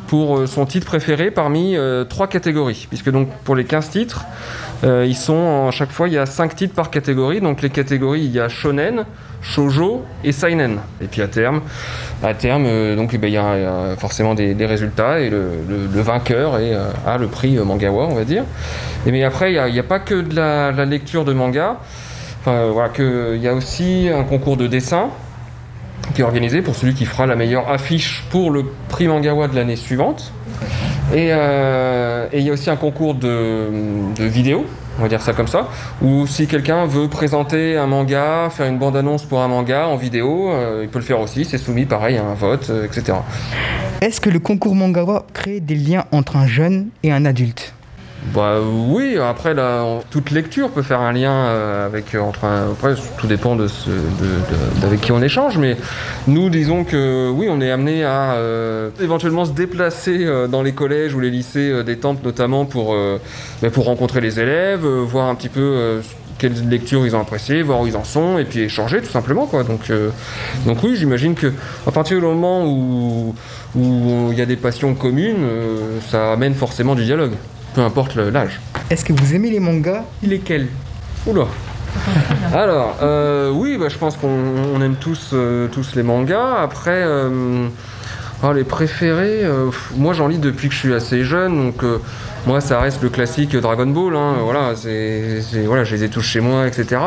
[0.07, 2.87] pour euh, son titre préféré parmi euh, trois catégories.
[2.89, 4.25] Puisque donc pour les 15 titres,
[4.83, 7.41] euh, ils sont à chaque fois il y a 5 titres par catégorie.
[7.41, 9.05] Donc les catégories il y a shonen,
[9.41, 10.79] shoujo et seinen.
[11.01, 11.61] Et puis à terme,
[12.23, 16.55] à terme euh, donc eh ben, il y, a, forcément des, résultats et le, vainqueur
[17.05, 18.43] a le prix Mangawa on va dire.
[19.05, 21.77] Mais après il n'y a, pas que de la, la lecture de manga.
[22.41, 25.09] Enfin voilà que il y a aussi un concours de dessin
[26.13, 29.55] qui est organisé pour celui qui fera la meilleure affiche pour le prix Mangawa de
[29.55, 30.31] l'année suivante.
[31.13, 33.69] Et euh, il y a aussi un concours de,
[34.17, 34.65] de vidéo,
[34.99, 35.69] on va dire ça comme ça,
[36.01, 40.49] où si quelqu'un veut présenter un manga, faire une bande-annonce pour un manga en vidéo,
[40.51, 43.19] euh, il peut le faire aussi, c'est soumis pareil à un vote, euh, etc.
[44.01, 47.73] Est-ce que le concours Mangawa crée des liens entre un jeune et un adulte?
[48.33, 49.55] Bah oui, après
[50.09, 53.67] toute lecture peut faire un lien euh, avec euh, entre un- après tout dépend de,
[54.81, 55.77] d'avec qui on échange, mais
[56.27, 60.73] nous disons que oui, on est amené à euh, éventuellement se déplacer euh, dans les
[60.73, 63.19] collèges ou les lycées euh, des temples notamment pour euh,
[63.61, 66.01] bah, pour rencontrer les élèves, euh, voir un petit peu euh,
[66.37, 69.49] quelles lectures ils ont appréciées, voir où ils en sont et puis échanger tout simplement.
[69.67, 70.09] Donc euh,
[70.65, 71.51] donc oui, j'imagine que
[71.87, 73.33] à partir du moment où
[73.75, 77.33] il y a des passions communes, euh, ça amène forcément du dialogue
[77.77, 78.59] peu importe l'âge.
[78.89, 80.03] Est-ce que vous aimez les mangas?
[80.23, 80.67] Lesquels
[81.27, 81.43] Oula
[82.51, 84.27] Alors, euh, oui, bah, je pense qu'on
[84.75, 86.55] on aime tous, euh, tous les mangas.
[86.59, 87.67] Après, euh,
[88.41, 91.99] ah, les préférés, euh, moi j'en lis depuis que je suis assez jeune, donc euh,
[92.47, 94.15] moi ça reste le classique Dragon Ball.
[94.15, 96.99] hein, voilà, c'est, voilà, je les ai tous chez moi, etc.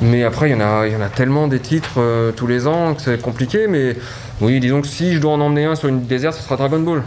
[0.00, 2.46] Mais après, il y, en a- il y en a tellement des titres euh, tous
[2.46, 3.66] les ans que c'est compliqué.
[3.68, 3.96] Mais
[4.40, 6.80] oui, disons que si je dois en emmener un sur une désert, ce sera Dragon
[6.80, 7.02] Ball.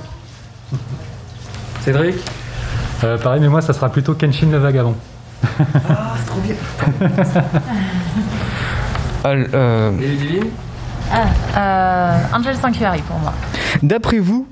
[1.83, 2.15] Cédric?
[3.03, 4.95] Euh, Pareil, mais moi, ça sera plutôt Kenshin le Vagabond.
[5.89, 6.55] Ah, c'est trop bien
[9.25, 9.91] euh,
[11.11, 11.25] Ah,
[11.57, 13.33] euh, Angel Sanctuary pour moi.
[13.83, 14.47] D'après vous,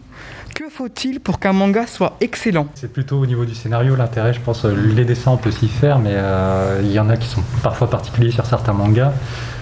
[0.54, 2.68] que faut-il pour qu'un manga soit excellent?
[2.76, 4.64] C'est plutôt au niveau du scénario, l'intérêt, je pense.
[4.66, 7.42] euh, Les dessins, on peut s'y faire, mais euh, il y en a qui sont
[7.64, 9.12] parfois particuliers sur certains mangas,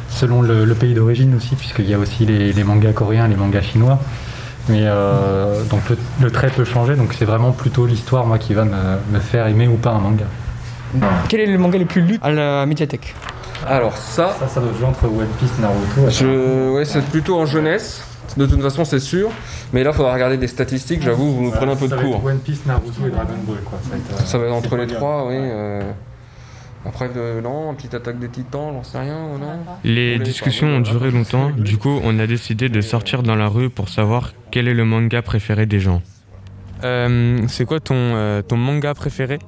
[0.09, 3.35] selon le, le pays d'origine aussi, puisqu'il y a aussi les, les mangas coréens, les
[3.35, 3.99] mangas chinois.
[4.69, 8.53] Mais euh, donc le, le trait peut changer, donc c'est vraiment plutôt l'histoire, moi, qui
[8.53, 8.71] va me,
[9.11, 10.25] me faire aimer ou pas un manga.
[11.27, 13.13] Quel est le manga le plus lu à la médiathèque
[13.67, 16.09] Alors ça, ça, ça doit jouer entre One Piece, Naruto.
[16.09, 18.05] Je, ouais, c'est plutôt en jeunesse.
[18.37, 19.29] De toute façon, c'est sûr.
[19.73, 21.01] Mais là, il faudra regarder des statistiques.
[21.03, 22.23] J'avoue, vous nous prenez un peu de cours.
[22.23, 23.79] One Piece, Naruto et Dragon Ball, quoi.
[23.83, 25.35] Ça va être, euh, Ça va être entre les trois, oui.
[25.37, 25.81] euh.
[26.85, 30.81] Après, euh, non, une petite attaque des titans, j'en sais rien, non Les discussions ont
[30.81, 34.67] duré longtemps, du coup on a décidé de sortir dans la rue pour savoir quel
[34.67, 36.01] est le manga préféré des gens.
[36.83, 39.39] Euh, c'est quoi ton, euh, ton manga préféré?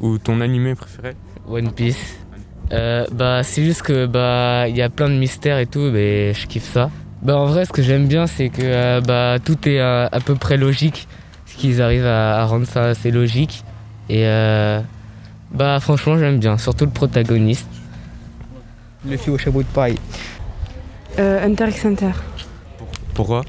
[0.00, 1.14] Ou ton animé préféré?
[1.46, 2.18] One Piece.
[2.72, 6.32] Euh, bah, c'est juste que bah il y a plein de mystères et tout, mais
[6.34, 6.90] je kiffe ça.
[7.22, 10.20] Bah en vrai, ce que j'aime bien, c'est que euh, bah tout est euh, à
[10.20, 11.08] peu près logique,
[11.46, 13.64] ce qu'ils arrivent à, à rendre ça assez logique.
[14.08, 14.80] Et euh,
[15.50, 17.68] bah franchement, j'aime bien, surtout le protagoniste.
[19.06, 19.96] Le fille au chapeau de paille.
[21.18, 22.12] Euh, Hunter x Hunter.
[23.14, 23.44] Pourquoi?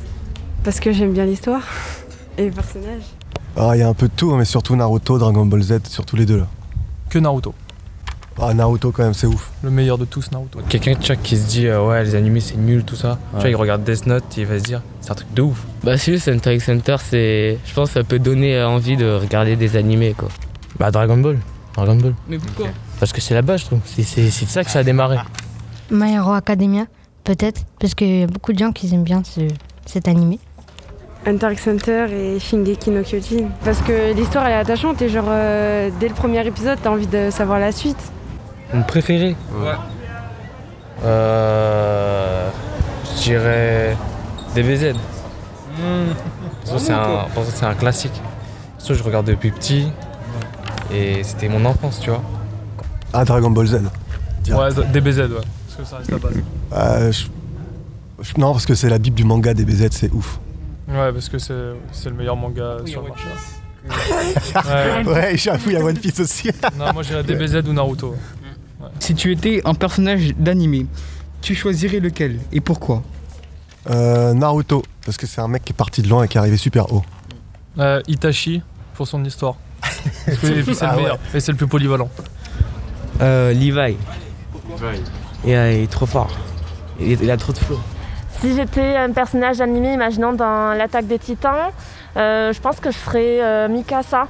[0.64, 1.64] Parce que j'aime bien l'histoire
[2.38, 3.04] et les personnages.
[3.58, 5.80] Ah, il y a un peu de tout, hein, mais surtout Naruto, Dragon Ball Z,
[5.88, 6.48] surtout les deux là.
[7.10, 7.54] Que Naruto.
[8.42, 9.52] Ah, Naruto quand même, c'est ouf.
[9.64, 10.60] Le meilleur de tous, Naruto.
[10.70, 13.20] Quelqu'un tu vois, qui se dit euh, ouais les animés c'est nul tout ça.
[13.34, 15.42] Tu vois il regarde Death Note et il va se dire c'est un truc de
[15.42, 15.62] ouf.
[15.84, 19.12] Bah si, juste Hunter x Hunter, c'est, je pense, que ça peut donner envie de
[19.12, 20.30] regarder des animés quoi.
[20.80, 21.38] Bah Dragon Ball.
[21.76, 22.14] Dragon Ball.
[22.28, 22.68] Mais pourquoi
[23.00, 23.80] Parce que c'est la base je trouve.
[23.86, 25.18] C'est, c'est, c'est de ça que ça a démarré.
[25.92, 26.86] My Hero Academia,
[27.24, 29.48] peut-être, parce qu'il y a beaucoup de gens qui aiment bien ce-
[29.86, 30.40] cet animé.
[31.26, 33.50] Hunter x Hunter et Shingeki no Kyojin.
[33.66, 37.08] Parce que l'histoire elle est attachante et genre euh, dès le premier épisode t'as envie
[37.08, 38.00] de savoir la suite.
[38.74, 39.74] Mon préféré Ouais.
[41.04, 42.50] Euh.
[43.18, 43.98] Je dirais.
[44.56, 44.94] DBZ.
[46.66, 48.22] Parce que c'est un, parce que c'est un classique.
[48.78, 49.92] Parce que je regarde depuis petit.
[50.92, 52.22] Et c'était mon enfance, tu vois.
[53.14, 53.74] Ah, Dragon Ball Z.
[54.50, 55.28] Ouais, DBZ, ouais.
[55.68, 56.34] Parce que ça reste la base.
[56.74, 57.26] Euh, je-
[58.24, 60.40] je- Non, parce que c'est la bible du manga DBZ, c'est ouf.
[60.88, 63.26] Ouais, parce que c'est le meilleur manga sur le marché.
[65.06, 66.50] Ouais, j'avoue, il y a One Piece aussi.
[66.78, 68.16] non, moi j'irais DBZ ou Naruto.
[69.00, 70.86] Si tu étais un personnage d'animé,
[71.42, 73.04] tu choisirais lequel et pourquoi?
[73.90, 76.40] Euh, Naruto, parce que c'est un mec qui est parti de loin et qui est
[76.40, 77.04] arrivé super haut.
[77.78, 78.62] Euh, Itachi,
[78.96, 79.56] pour son histoire.
[80.28, 80.96] C'est Ah le ouais.
[80.98, 81.20] meilleur.
[81.34, 82.10] Et c'est le plus polyvalent.
[83.22, 83.98] Euh, Levi.
[85.46, 86.30] Il, est- il est trop fort.
[87.00, 87.80] Il, il a trop de flow.
[88.40, 91.72] Si j'étais un personnage animé, imaginons dans l'attaque des titans,
[92.18, 94.28] euh, je pense que je serais euh, Mikasa.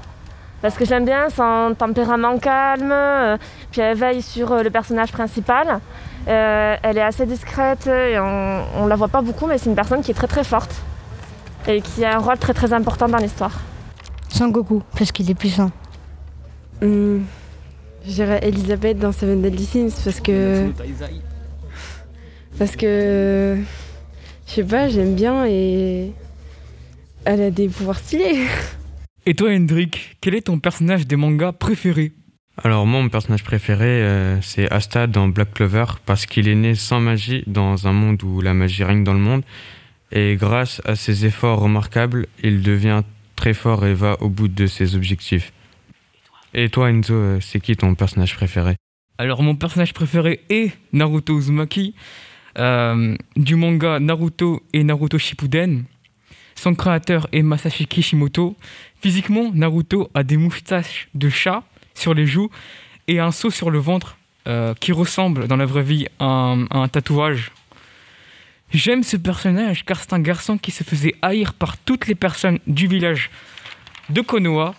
[0.61, 3.37] Parce que j'aime bien son tempérament calme, euh,
[3.71, 5.79] puis elle veille sur euh, le personnage principal.
[6.27, 9.75] Euh, elle est assez discrète et on, on la voit pas beaucoup, mais c'est une
[9.75, 10.75] personne qui est très très forte
[11.67, 13.51] et qui a un rôle très très important dans l'histoire.
[14.29, 15.71] Sangoku, parce qu'il est puissant.
[16.81, 17.19] Hmm,
[18.05, 20.69] je dirais Elisabeth dans Seven Deadly Sins parce que.
[22.57, 23.57] Parce que.
[24.47, 26.11] Je sais pas, j'aime bien et.
[27.25, 28.45] Elle a des pouvoirs stylés.
[29.25, 32.13] Et toi, Hendrik, quel est ton personnage des mangas préféré
[32.57, 36.73] Alors moi, mon personnage préféré, euh, c'est Asta dans Black Clover, parce qu'il est né
[36.73, 39.43] sans magie dans un monde où la magie règne dans le monde.
[40.11, 43.03] Et grâce à ses efforts remarquables, il devient
[43.39, 45.53] très fort et va au bout de ses objectifs.
[46.53, 48.75] Et toi, Enzo, euh, c'est qui ton personnage préféré?
[49.17, 51.95] Alors, mon personnage préféré est Naruto Uzumaki,
[52.57, 55.85] euh, du manga Naruto et Naruto Shippuden.
[56.55, 58.57] Son créateur est Masashi Kishimoto.
[59.01, 61.63] Physiquement, Naruto a des moustaches de chat
[61.93, 62.49] sur les joues
[63.07, 64.17] et un seau sur le ventre
[64.47, 67.53] euh, qui ressemble dans la vraie vie à un, à un tatouage.
[68.71, 72.59] J'aime ce personnage car c'est un garçon qui se faisait haïr par toutes les personnes
[72.67, 73.31] du village
[74.09, 74.75] de Konoha,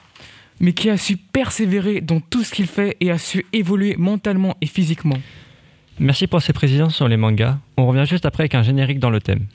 [0.61, 4.57] mais qui a su persévérer dans tout ce qu'il fait et a su évoluer mentalement
[4.61, 5.19] et physiquement.
[5.99, 7.59] Merci pour ces précisions sur les mangas.
[7.77, 9.47] On revient juste après avec un générique dans le thème.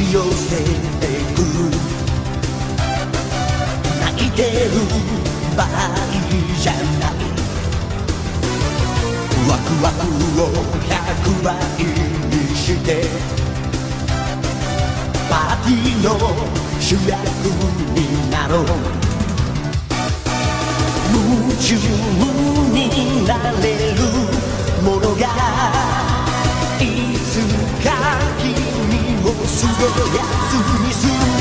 [0.00, 0.64] し寄せて
[1.34, 1.38] く
[4.00, 4.70] 泣いてる
[5.54, 5.66] 場合
[6.58, 7.12] じゃない。
[9.48, 10.02] ワクワク
[10.40, 10.44] を
[10.88, 11.48] 100倍
[12.30, 12.88] にして
[15.28, 16.08] パーティーの
[16.80, 17.20] 主役
[17.94, 17.98] に
[18.30, 18.64] なろう。
[21.12, 21.74] 夢中
[22.72, 23.30] にな
[23.60, 24.09] れる。
[29.46, 29.86] すげえ
[30.16, 30.54] やつ
[30.86, 31.39] にすん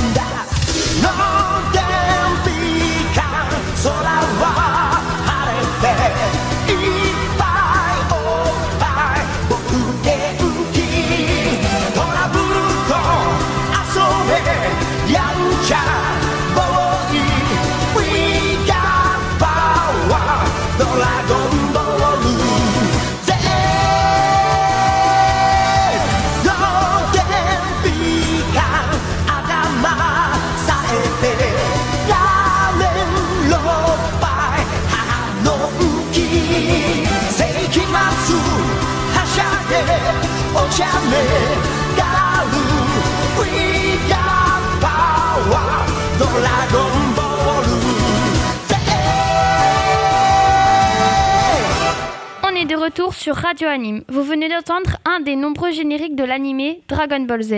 [52.42, 54.04] On est de retour sur Radio Anime.
[54.08, 57.54] Vous venez d'entendre un des nombreux génériques de l'animé Dragon Ball Z.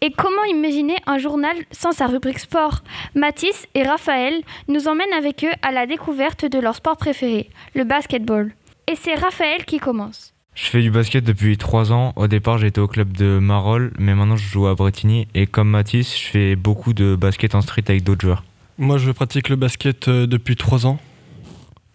[0.00, 2.80] Et comment imaginer un journal sans sa rubrique sport?
[3.14, 7.84] Mathis et Raphaël nous emmènent avec eux à la découverte de leur sport préféré, le
[7.84, 8.52] basketball.
[8.88, 10.33] Et c'est Raphaël qui commence.
[10.54, 12.12] Je fais du basket depuis 3 ans.
[12.14, 15.26] Au départ, j'étais au club de Marolles, mais maintenant je joue à Bretigny.
[15.34, 18.44] Et comme Mathis, je fais beaucoup de basket en street avec d'autres joueurs.
[18.78, 20.98] Moi, je pratique le basket euh, depuis 3 ans.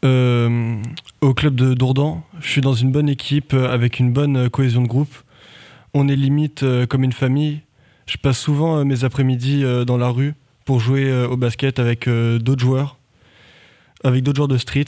[0.03, 0.75] Euh,
[1.21, 4.81] au club de Dourdan, je suis dans une bonne équipe euh, avec une bonne cohésion
[4.81, 5.13] de groupe.
[5.93, 7.61] On est limite comme une famille.
[8.07, 12.97] Je passe souvent mes après-midi dans la rue pour jouer au basket avec d'autres joueurs,
[14.03, 14.85] avec d'autres joueurs de street.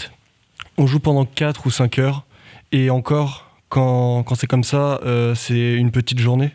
[0.77, 2.23] On joue pendant 4 ou 5 heures.
[2.71, 6.51] Et encore, quand, quand c'est comme ça, euh, c'est une petite journée.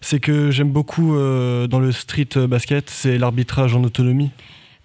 [0.00, 4.30] C'est que j'aime beaucoup euh, dans le street basket, c'est l'arbitrage en autonomie.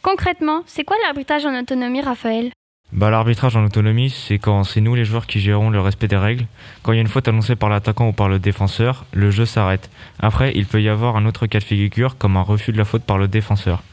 [0.03, 2.51] Concrètement, c'est quoi l'arbitrage en autonomie, Raphaël?
[2.91, 6.17] Bah, l'arbitrage en autonomie, c'est quand c'est nous les joueurs qui gérons le respect des
[6.17, 6.45] règles.
[6.83, 9.45] Quand il y a une faute annoncée par l'attaquant ou par le défenseur, le jeu
[9.45, 9.89] s'arrête.
[10.19, 12.85] Après, il peut y avoir un autre cas de figure comme un refus de la
[12.85, 13.83] faute par le défenseur.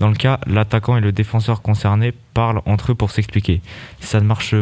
[0.00, 3.60] Dans le cas, l'attaquant et le défenseur concerné parlent entre eux pour s'expliquer.
[4.00, 4.54] Si ça ne marche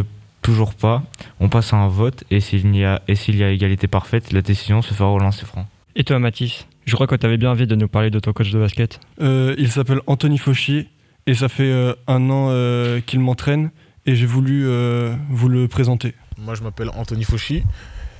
[0.42, 1.02] toujours pas,
[1.40, 4.32] on passe à un vote et s'il y a, et s'il y a égalité parfaite,
[4.32, 5.66] la décision se fera au lancer franc.
[5.96, 8.32] Et toi, Mathis Je crois que tu avais bien envie de nous parler de ton
[8.32, 9.00] coach de basket.
[9.20, 10.88] Euh, il s'appelle Anthony Fauchi
[11.26, 13.70] et ça fait euh, un an euh, qu'il m'entraîne
[14.06, 16.14] et j'ai voulu euh, vous le présenter.
[16.38, 17.62] Moi, je m'appelle Anthony Fauchi,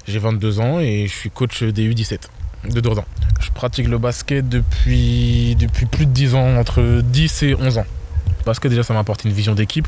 [0.07, 2.29] j'ai 22 ans et je suis coach des U17
[2.73, 3.05] de Dourdan.
[3.41, 7.87] Je pratique le basket depuis, depuis plus de 10 ans, entre 10 et 11 ans.
[8.43, 9.87] Le basket, déjà, ça m'a apporté une vision d'équipe.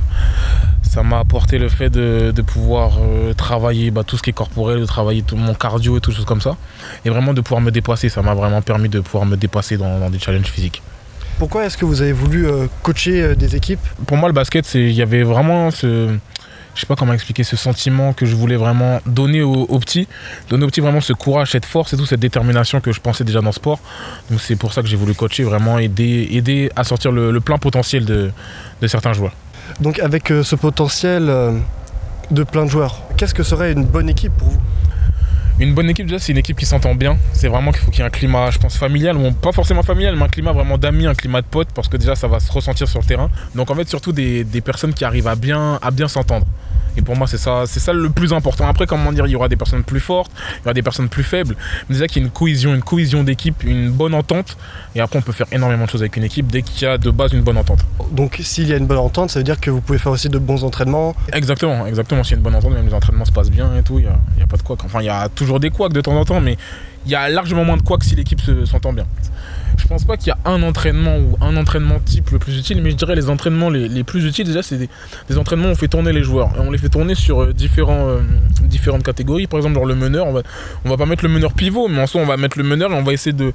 [0.83, 4.33] Ça m'a apporté le fait de, de pouvoir euh, travailler bah, tout ce qui est
[4.33, 6.57] corporel, de travailler tout mon cardio et toutes choses comme ça.
[7.05, 8.09] Et vraiment de pouvoir me dépasser.
[8.09, 10.83] Ça m'a vraiment permis de pouvoir me dépasser dans, dans des challenges physiques.
[11.41, 13.81] Pourquoi est-ce que vous avez voulu euh, coacher euh, des équipes?
[14.07, 16.17] Pour moi, le basket, il y avait vraiment ce.
[16.75, 20.09] Je sais pas comment expliquer ce sentiment que je voulais vraiment donner aux, petits,
[20.49, 23.25] donner aux petits vraiment ce courage, cette force et tout, cette détermination que je pensais
[23.25, 23.79] déjà dans le sport.
[24.31, 27.41] Donc c'est pour ça que j'ai voulu coacher, vraiment aider, aider à sortir le, le
[27.41, 28.31] plein potentiel de,
[28.81, 29.35] de certains joueurs.
[29.81, 31.53] Donc avec euh, ce potentiel euh,
[32.31, 34.61] de plein de joueurs, qu'est-ce que serait une bonne équipe pour vous?
[35.61, 37.17] Une bonne équipe, déjà, c'est une équipe qui s'entend bien.
[37.33, 39.17] C'est vraiment qu'il faut qu'il y ait un climat, je pense, familial.
[39.41, 42.17] Pas forcément familial, mais un climat vraiment d'amis, un climat de potes, parce que déjà,
[42.17, 43.31] ça va se ressentir sur le terrain.
[43.55, 46.47] Donc, en fait, surtout des, des personnes qui arrivent à bien, à bien s'entendre.
[46.97, 48.67] Et pour moi, c'est ça, c'est ça le plus important.
[48.67, 51.09] Après, comment dire, il y aura des personnes plus fortes, il y aura des personnes
[51.09, 51.57] plus faibles.
[51.89, 54.57] Mais déjà qu'il y a une cohésion, une cohésion d'équipe, une bonne entente.
[54.95, 56.99] Et après, on peut faire énormément de choses avec une équipe dès qu'il y a
[56.99, 57.81] de base une bonne entente.
[58.13, 60.29] Donc, s'il y a une bonne entente, ça veut dire que vous pouvez faire aussi
[60.29, 61.15] de bons entraînements.
[61.33, 62.23] Exactement, exactement.
[62.23, 64.09] S'il y a une bonne entente, même les entraînements se passent bien et tout, il
[64.37, 64.77] n'y a, pas de quoi.
[64.85, 66.57] Enfin, il y a toujours des couacs de temps en temps, mais
[67.07, 69.07] il y a largement moins de couacs si l'équipe s'entend bien.
[69.77, 72.81] Je pense pas qu'il y a un entraînement ou un entraînement type le plus utile,
[72.83, 75.89] mais je dirais les entraînements les, plus utiles déjà c'est des, entraînements où on fait
[75.89, 76.51] tourner les joueurs.
[76.57, 78.21] Et on les fait tourner sur euh, euh,
[78.63, 79.47] différentes catégories.
[79.47, 80.43] Par exemple, genre le meneur, on va,
[80.85, 82.95] va pas mettre le meneur pivot, mais en soi on va mettre le meneur et
[82.95, 83.53] on va essayer de,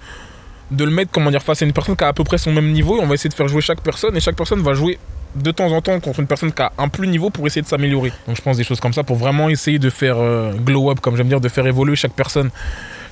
[0.72, 2.51] de le mettre comment dire, face à une personne qui a à peu près son
[2.51, 4.74] même niveau et on va essayer de faire jouer chaque personne et chaque personne va
[4.74, 4.99] jouer
[5.36, 7.67] de temps en temps contre une personne qui a un plus niveau pour essayer de
[7.67, 8.11] s'améliorer.
[8.28, 10.99] Donc je pense des choses comme ça pour vraiment essayer de faire euh, glow up,
[10.99, 12.49] comme j'aime dire, de faire évoluer chaque personne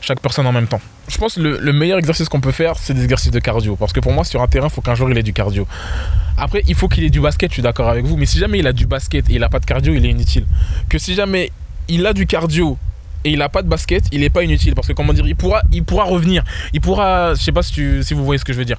[0.01, 0.81] chaque personne en même temps.
[1.07, 3.75] Je pense que le, meilleur exercice qu'on peut faire, c'est des exercices de cardio.
[3.75, 5.67] Parce que pour moi, sur un terrain, il faut qu'un joueur il ait du cardio.
[6.37, 8.17] Après, il faut qu'il ait du basket, je suis d'accord avec vous.
[8.17, 10.09] Mais si jamais il a du basket et il n'a pas de cardio, il est
[10.09, 10.45] inutile.
[10.89, 11.51] Que si jamais
[11.87, 12.77] il a du cardio
[13.23, 14.75] et il n'a pas de basket, il n'est pas inutile.
[14.75, 16.43] Parce que, comment dire, il pourra, il pourra revenir.
[16.73, 18.77] Il pourra, je sais pas si, si vous voyez ce que je veux dire.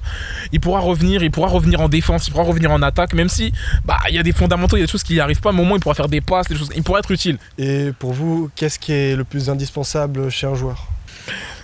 [0.51, 3.51] Il pourra revenir, il pourra revenir en défense, il pourra revenir en attaque, même si
[3.85, 5.51] bah il y a des fondamentaux, il y a des choses qui n'y arrivent pas,
[5.51, 7.37] mais au moins il pourra faire des passes, des choses, il pourra être utile.
[7.57, 10.87] Et pour vous, qu'est-ce qui est le plus indispensable chez un joueur?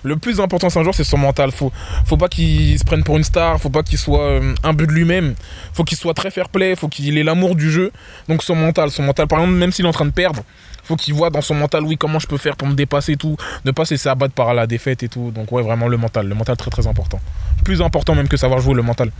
[0.04, 1.52] Le plus important c'est un joueur, c'est son mental.
[1.52, 1.72] Faut,
[2.06, 4.88] faut pas qu'il se prenne pour une star, faut pas qu'il soit euh, un but
[4.88, 5.36] de lui-même.
[5.74, 7.92] Faut qu'il soit très fair play, faut qu'il ait l'amour du jeu.
[8.30, 10.44] Donc son mental, son mental, par exemple, même s'il est en train de perdre,
[10.84, 13.18] faut qu'il voit dans son mental, oui, comment je peux faire pour me dépasser et
[13.18, 13.36] tout.
[13.66, 15.32] Ne pas se laisser abattre par la défaite et tout.
[15.32, 16.28] Donc ouais, vraiment le mental.
[16.28, 17.20] Le mental très très important.
[17.64, 19.12] Plus important même que savoir jouer le mental.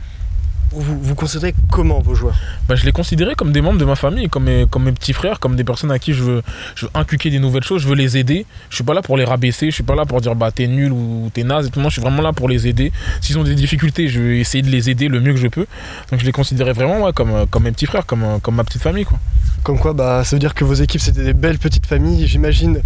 [0.72, 2.34] Vous, vous considérez comment vos joueurs?
[2.68, 5.12] Bah, Je les considérais comme des membres de ma famille, comme mes, comme mes petits
[5.12, 6.42] frères, comme des personnes à qui je veux,
[6.74, 8.46] je veux inculquer des nouvelles choses, je veux les aider.
[8.70, 10.66] Je suis pas là pour les rabaisser, je suis pas là pour dire bah t'es
[10.66, 11.80] nul ou t'es naze et tout.
[11.80, 12.92] Non, je suis vraiment là pour les aider.
[13.20, 15.66] S'ils ont des difficultés, je vais essayer de les aider le mieux que je peux.
[16.10, 19.04] Donc je les considérais vraiment comme, comme mes petits frères, comme, comme ma petite famille.
[19.04, 19.18] Quoi.
[19.62, 22.80] Comme quoi, bah, ça veut dire que vos équipes c'était des belles petites familles, j'imagine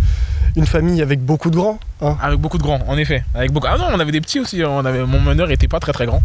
[0.57, 1.79] une famille avec beaucoup de grands.
[2.01, 2.17] Hein.
[2.21, 3.25] Avec beaucoup de grands, en effet.
[3.35, 3.67] Avec beaucoup...
[3.69, 4.63] Ah non, on avait des petits aussi.
[4.65, 5.05] On avait...
[5.05, 6.23] Mon meneur était pas très très grand.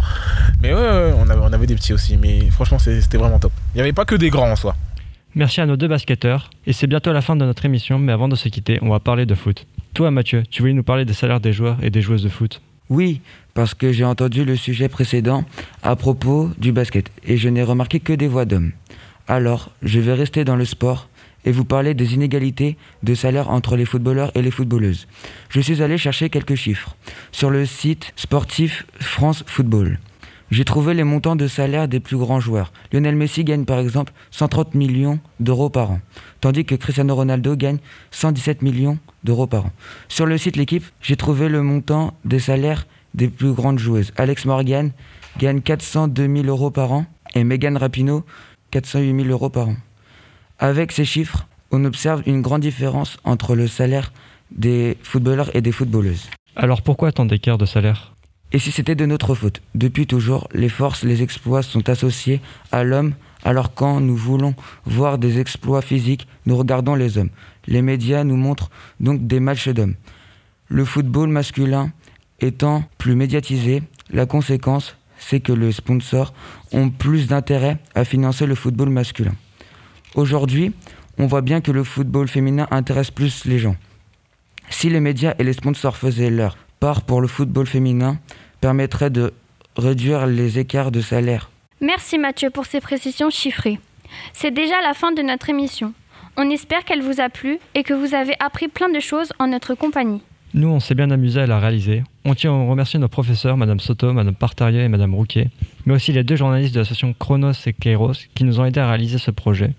[0.61, 2.17] Mais ouais, on, avait, on avait des petits aussi.
[2.17, 3.51] Mais franchement, c'était vraiment top.
[3.73, 4.75] Il n'y avait pas que des grands en soi.
[5.35, 6.49] Merci à nos deux basketteurs.
[6.65, 7.99] Et c'est bientôt la fin de notre émission.
[7.99, 9.65] Mais avant de se quitter, on va parler de foot.
[9.93, 12.61] Toi, Mathieu, tu voulais nous parler des salaires des joueurs et des joueuses de foot?
[12.89, 13.21] Oui,
[13.53, 15.43] parce que j'ai entendu le sujet précédent
[15.81, 17.09] à propos du basket.
[17.25, 18.71] Et je n'ai remarqué que des voix d'hommes.
[19.27, 21.09] Alors, je vais rester dans le sport
[21.45, 25.07] et vous parler des inégalités de salaire entre les footballeurs et les footballeuses.
[25.49, 26.95] Je suis allé chercher quelques chiffres
[27.31, 29.99] sur le site sportif France Football.
[30.51, 32.71] J'ai trouvé les montants de salaire des plus grands joueurs.
[32.91, 36.01] Lionel Messi gagne par exemple 130 millions d'euros par an,
[36.39, 37.79] tandis que Cristiano Ronaldo gagne
[38.11, 39.71] 117 millions d'euros par an.
[40.07, 42.85] Sur le site L'équipe, j'ai trouvé le montant des salaires
[43.15, 44.11] des plus grandes joueuses.
[44.17, 44.91] Alex Morgan
[45.39, 48.23] gagne 402 000 euros par an et Megan Rapinoe
[48.69, 49.75] 408 000 euros par an.
[50.59, 54.13] Avec ces chiffres, on observe une grande différence entre le salaire
[54.51, 56.29] des footballeurs et des footballeuses.
[56.55, 58.13] Alors pourquoi tant d'écart de salaire?
[58.53, 59.61] Et si c'était de notre faute?
[59.73, 62.39] Depuis toujours, les forces, les exploits sont associés
[62.71, 67.31] à l'homme, alors quand nous voulons voir des exploits physiques, nous regardons les hommes.
[67.67, 68.69] Les médias nous montrent
[69.01, 69.95] donc des matchs d'hommes.
[70.67, 71.91] Le football masculin
[72.39, 76.33] étant plus médiatisé, la conséquence, c'est que les sponsors
[76.71, 79.33] ont plus d'intérêt à financer le football masculin.
[80.15, 80.71] Aujourd'hui,
[81.17, 83.75] on voit bien que le football féminin intéresse plus les gens.
[84.69, 88.17] Si les médias et les sponsors faisaient leur part pour le football féminin,
[88.61, 89.33] permettrait de
[89.75, 91.49] réduire les écarts de salaire.
[91.81, 93.79] Merci Mathieu pour ces précisions chiffrées.
[94.31, 95.93] C'est déjà la fin de notre émission.
[96.37, 99.47] On espère qu'elle vous a plu et que vous avez appris plein de choses en
[99.47, 100.21] notre compagnie.
[100.53, 102.03] Nous, on s'est bien amusé à la réaliser.
[102.23, 105.49] On tient à remercier nos professeurs, Madame Soto, Madame Partarieux et Madame Rouquet,
[105.85, 108.87] mais aussi les deux journalistes de l'association Chronos et Kairos qui nous ont aidés à
[108.87, 109.71] réaliser ce projet.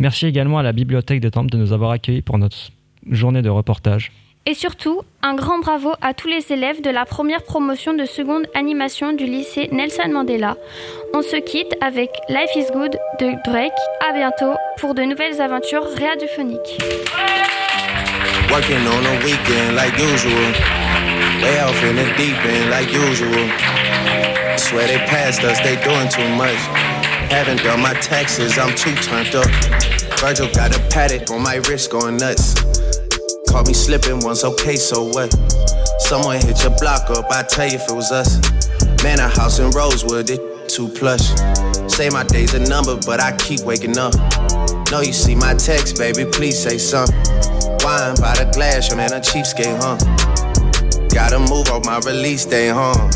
[0.00, 2.56] Merci également à la Bibliothèque des Temples de nous avoir accueillis pour notre
[3.10, 4.12] journée de reportage.
[4.46, 8.46] Et surtout, un grand bravo à tous les élèves de la première promotion de seconde
[8.54, 10.56] animation du lycée Nelson Mandela.
[11.12, 13.72] On se quitte avec Life is Good de Drake.
[14.08, 16.78] À bientôt pour de nouvelles aventures radiophoniques.
[27.30, 29.46] Haven't done my taxes, I'm too turned up.
[30.18, 32.54] Virgil got a paddock on my wrist going nuts.
[33.48, 35.32] Caught me slipping once, okay, so what?
[36.00, 38.40] Someone hit your block up, I tell you if it was us.
[39.04, 41.28] Man, a house in Rosewood, it too plush.
[41.86, 44.12] Say my day's a number, but I keep waking up.
[44.90, 47.16] No, you see my text, baby, please say something.
[47.86, 49.96] Wine by the glass, your man a cheapskate, huh?
[51.14, 53.08] Gotta move on my release day, huh?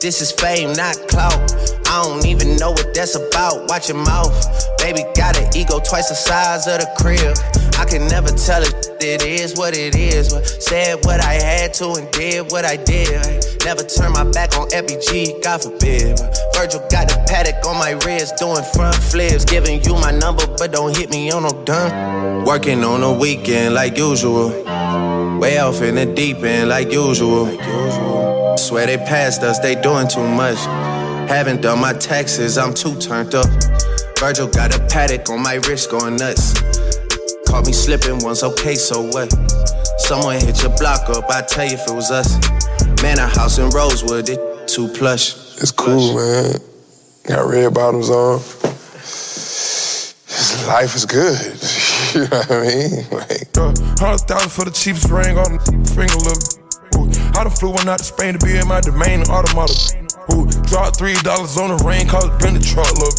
[0.00, 1.73] This is fame, not clout.
[1.94, 3.68] I don't even know what that's about.
[3.68, 4.34] Watch your mouth.
[4.78, 7.38] Baby got an ego twice the size of the crib.
[7.78, 10.34] I can never tell it, it is what it is.
[10.34, 13.46] But said what I had to and did what I did.
[13.64, 16.18] Never turn my back on FBG, God forbid.
[16.58, 19.44] Virgil got the paddock on my wrist, doing front flips.
[19.44, 22.44] Giving you my number, but don't hit me on no done.
[22.44, 24.48] Working on the weekend like usual.
[25.38, 27.46] Way off in the deep end like usual.
[28.58, 30.58] Swear they passed us, they doing too much.
[31.28, 33.46] Haven't done my taxes, I'm too turned up.
[34.18, 36.52] Virgil got a paddock on my wrist going nuts.
[37.46, 39.32] Caught me slipping once, okay, so what?
[39.98, 42.36] Someone hit your block up, I tell you if it was us.
[43.02, 45.34] Man, a house in Rosewood, it too plush.
[45.60, 46.56] It's cool, man.
[47.26, 48.38] Got red bottoms on.
[50.68, 51.38] Life is good.
[52.14, 53.10] you know what I mean?
[53.10, 56.63] Like, uh, hundred thousand for the cheapest ring on the finger, look.
[56.96, 59.74] Ooh, I done flew one out to Spain to be in my domain, automata.
[60.32, 63.14] Ooh, dropped three dollars on the ring, cause it been the truck, look.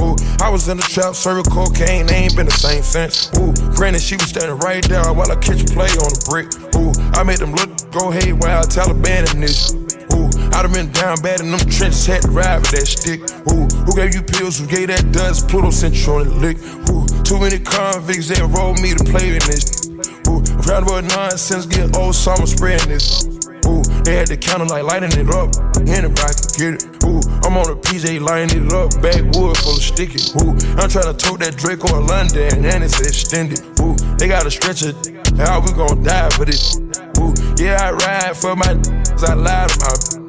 [0.00, 3.28] Ooh, I was in the trap, serving cocaine, they ain't been the same since.
[3.38, 6.48] Ooh, granted, she was standing right there while I catch play on the brick.
[6.76, 9.74] Ooh, I made them look, go hey, while I Taliban in this.
[10.16, 13.20] Ooh, I done been down bad in them trenches, had to ride with that stick.
[13.52, 14.58] Ooh, who gave you pills?
[14.58, 15.48] Who gave that dust?
[15.48, 16.56] Pluto sent you on the lick.
[16.88, 19.91] Ooh, too many convicts, that rolled me to play in this.
[20.32, 23.24] Ooh, I'm proud of nonsense, get old, so I'm spreading this.
[23.68, 25.52] Ooh, they had the counter like lighting it up.
[25.84, 27.04] Anybody can get it.
[27.04, 28.96] Ooh, I'm on a PJ lighting it up.
[29.02, 30.24] Backwood full of sticky.
[30.40, 33.60] Ooh, I'm trying to tote that Drake or London and it's extended.
[33.80, 34.96] Ooh, they got a stretcher.
[35.36, 36.80] How we gon' die for this?
[37.20, 40.21] Ooh, yeah, I ride for my I about Ooh,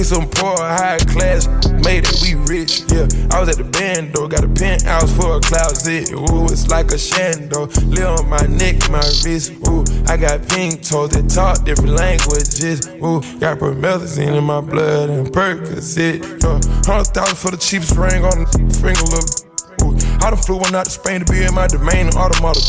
[0.00, 1.46] we some poor, high class,
[1.84, 3.04] made it, we rich, yeah.
[3.36, 6.10] I was at the band, though, got a penthouse for a closet.
[6.16, 9.52] Ooh, it's like a shando, live on my neck, my wrist.
[9.68, 12.88] Ooh, I got pink toes that talk different languages.
[13.04, 16.24] Ooh, got promethazine in my blood and Percocet.
[16.44, 16.56] Uh,
[16.88, 19.28] Hundred thousand for the cheapest ring on the finger, look.
[19.84, 19.92] Ooh,
[20.24, 22.64] I done flew one out to Spain to be in my domain, and automata.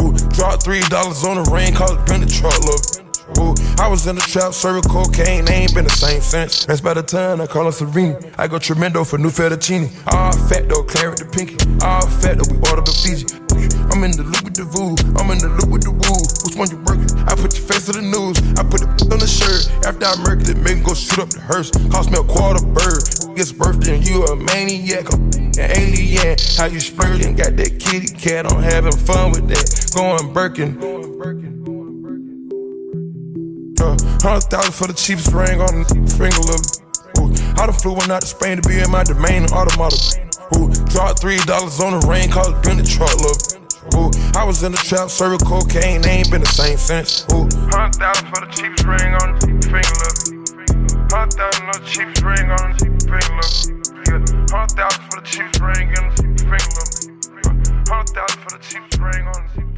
[0.00, 3.09] Ooh, dropped three dollars on the ring, cause it been the truck, look.
[3.38, 6.66] Ooh, I was in the trap, serving cocaine, they ain't been the same since.
[6.66, 8.18] That's by the time I call her Serena.
[8.38, 9.90] I go tremendo for new fettuccine.
[10.12, 11.56] All fat though, claret the pinky.
[11.84, 13.26] All fat though, we order the Fiji.
[13.92, 16.20] I'm in the loop with the voo, I'm in the loop with the woo.
[16.46, 17.10] Which one you working?
[17.28, 19.68] I put your face to the news, I put it on the shirt.
[19.84, 21.70] After I murked it, make go shoot up the hearse.
[21.90, 23.02] Cost me a quarter bird.
[23.36, 26.36] Gets birthday and you a maniac, an alien.
[26.56, 27.36] How you splurging?
[27.36, 29.66] Got that kitty cat, I'm having fun with that.
[29.94, 31.59] Going Birkin.
[33.80, 36.60] Uh, Hundred thousand for the cheapest ring on the finger, look.
[37.16, 39.96] Ooh, I done flew one out to Spain to be in my domain, automata.
[40.60, 43.40] Ooh, dropped three dollars on the rain, cause it been truck, look.
[43.96, 47.24] Ooh, I was in the trap, serving cocaine, they ain't been the same since.
[47.32, 50.16] Ooh, hundred thousand for the cheapest ring on the finger, look.
[51.08, 53.48] Hundred thousand on the cheapest ring on the finger.
[54.12, 54.20] Yeah,
[54.52, 56.92] hundred thousand for the cheapest ring on the finger, look.
[57.88, 59.69] Hundred thousand for the cheapest ring on the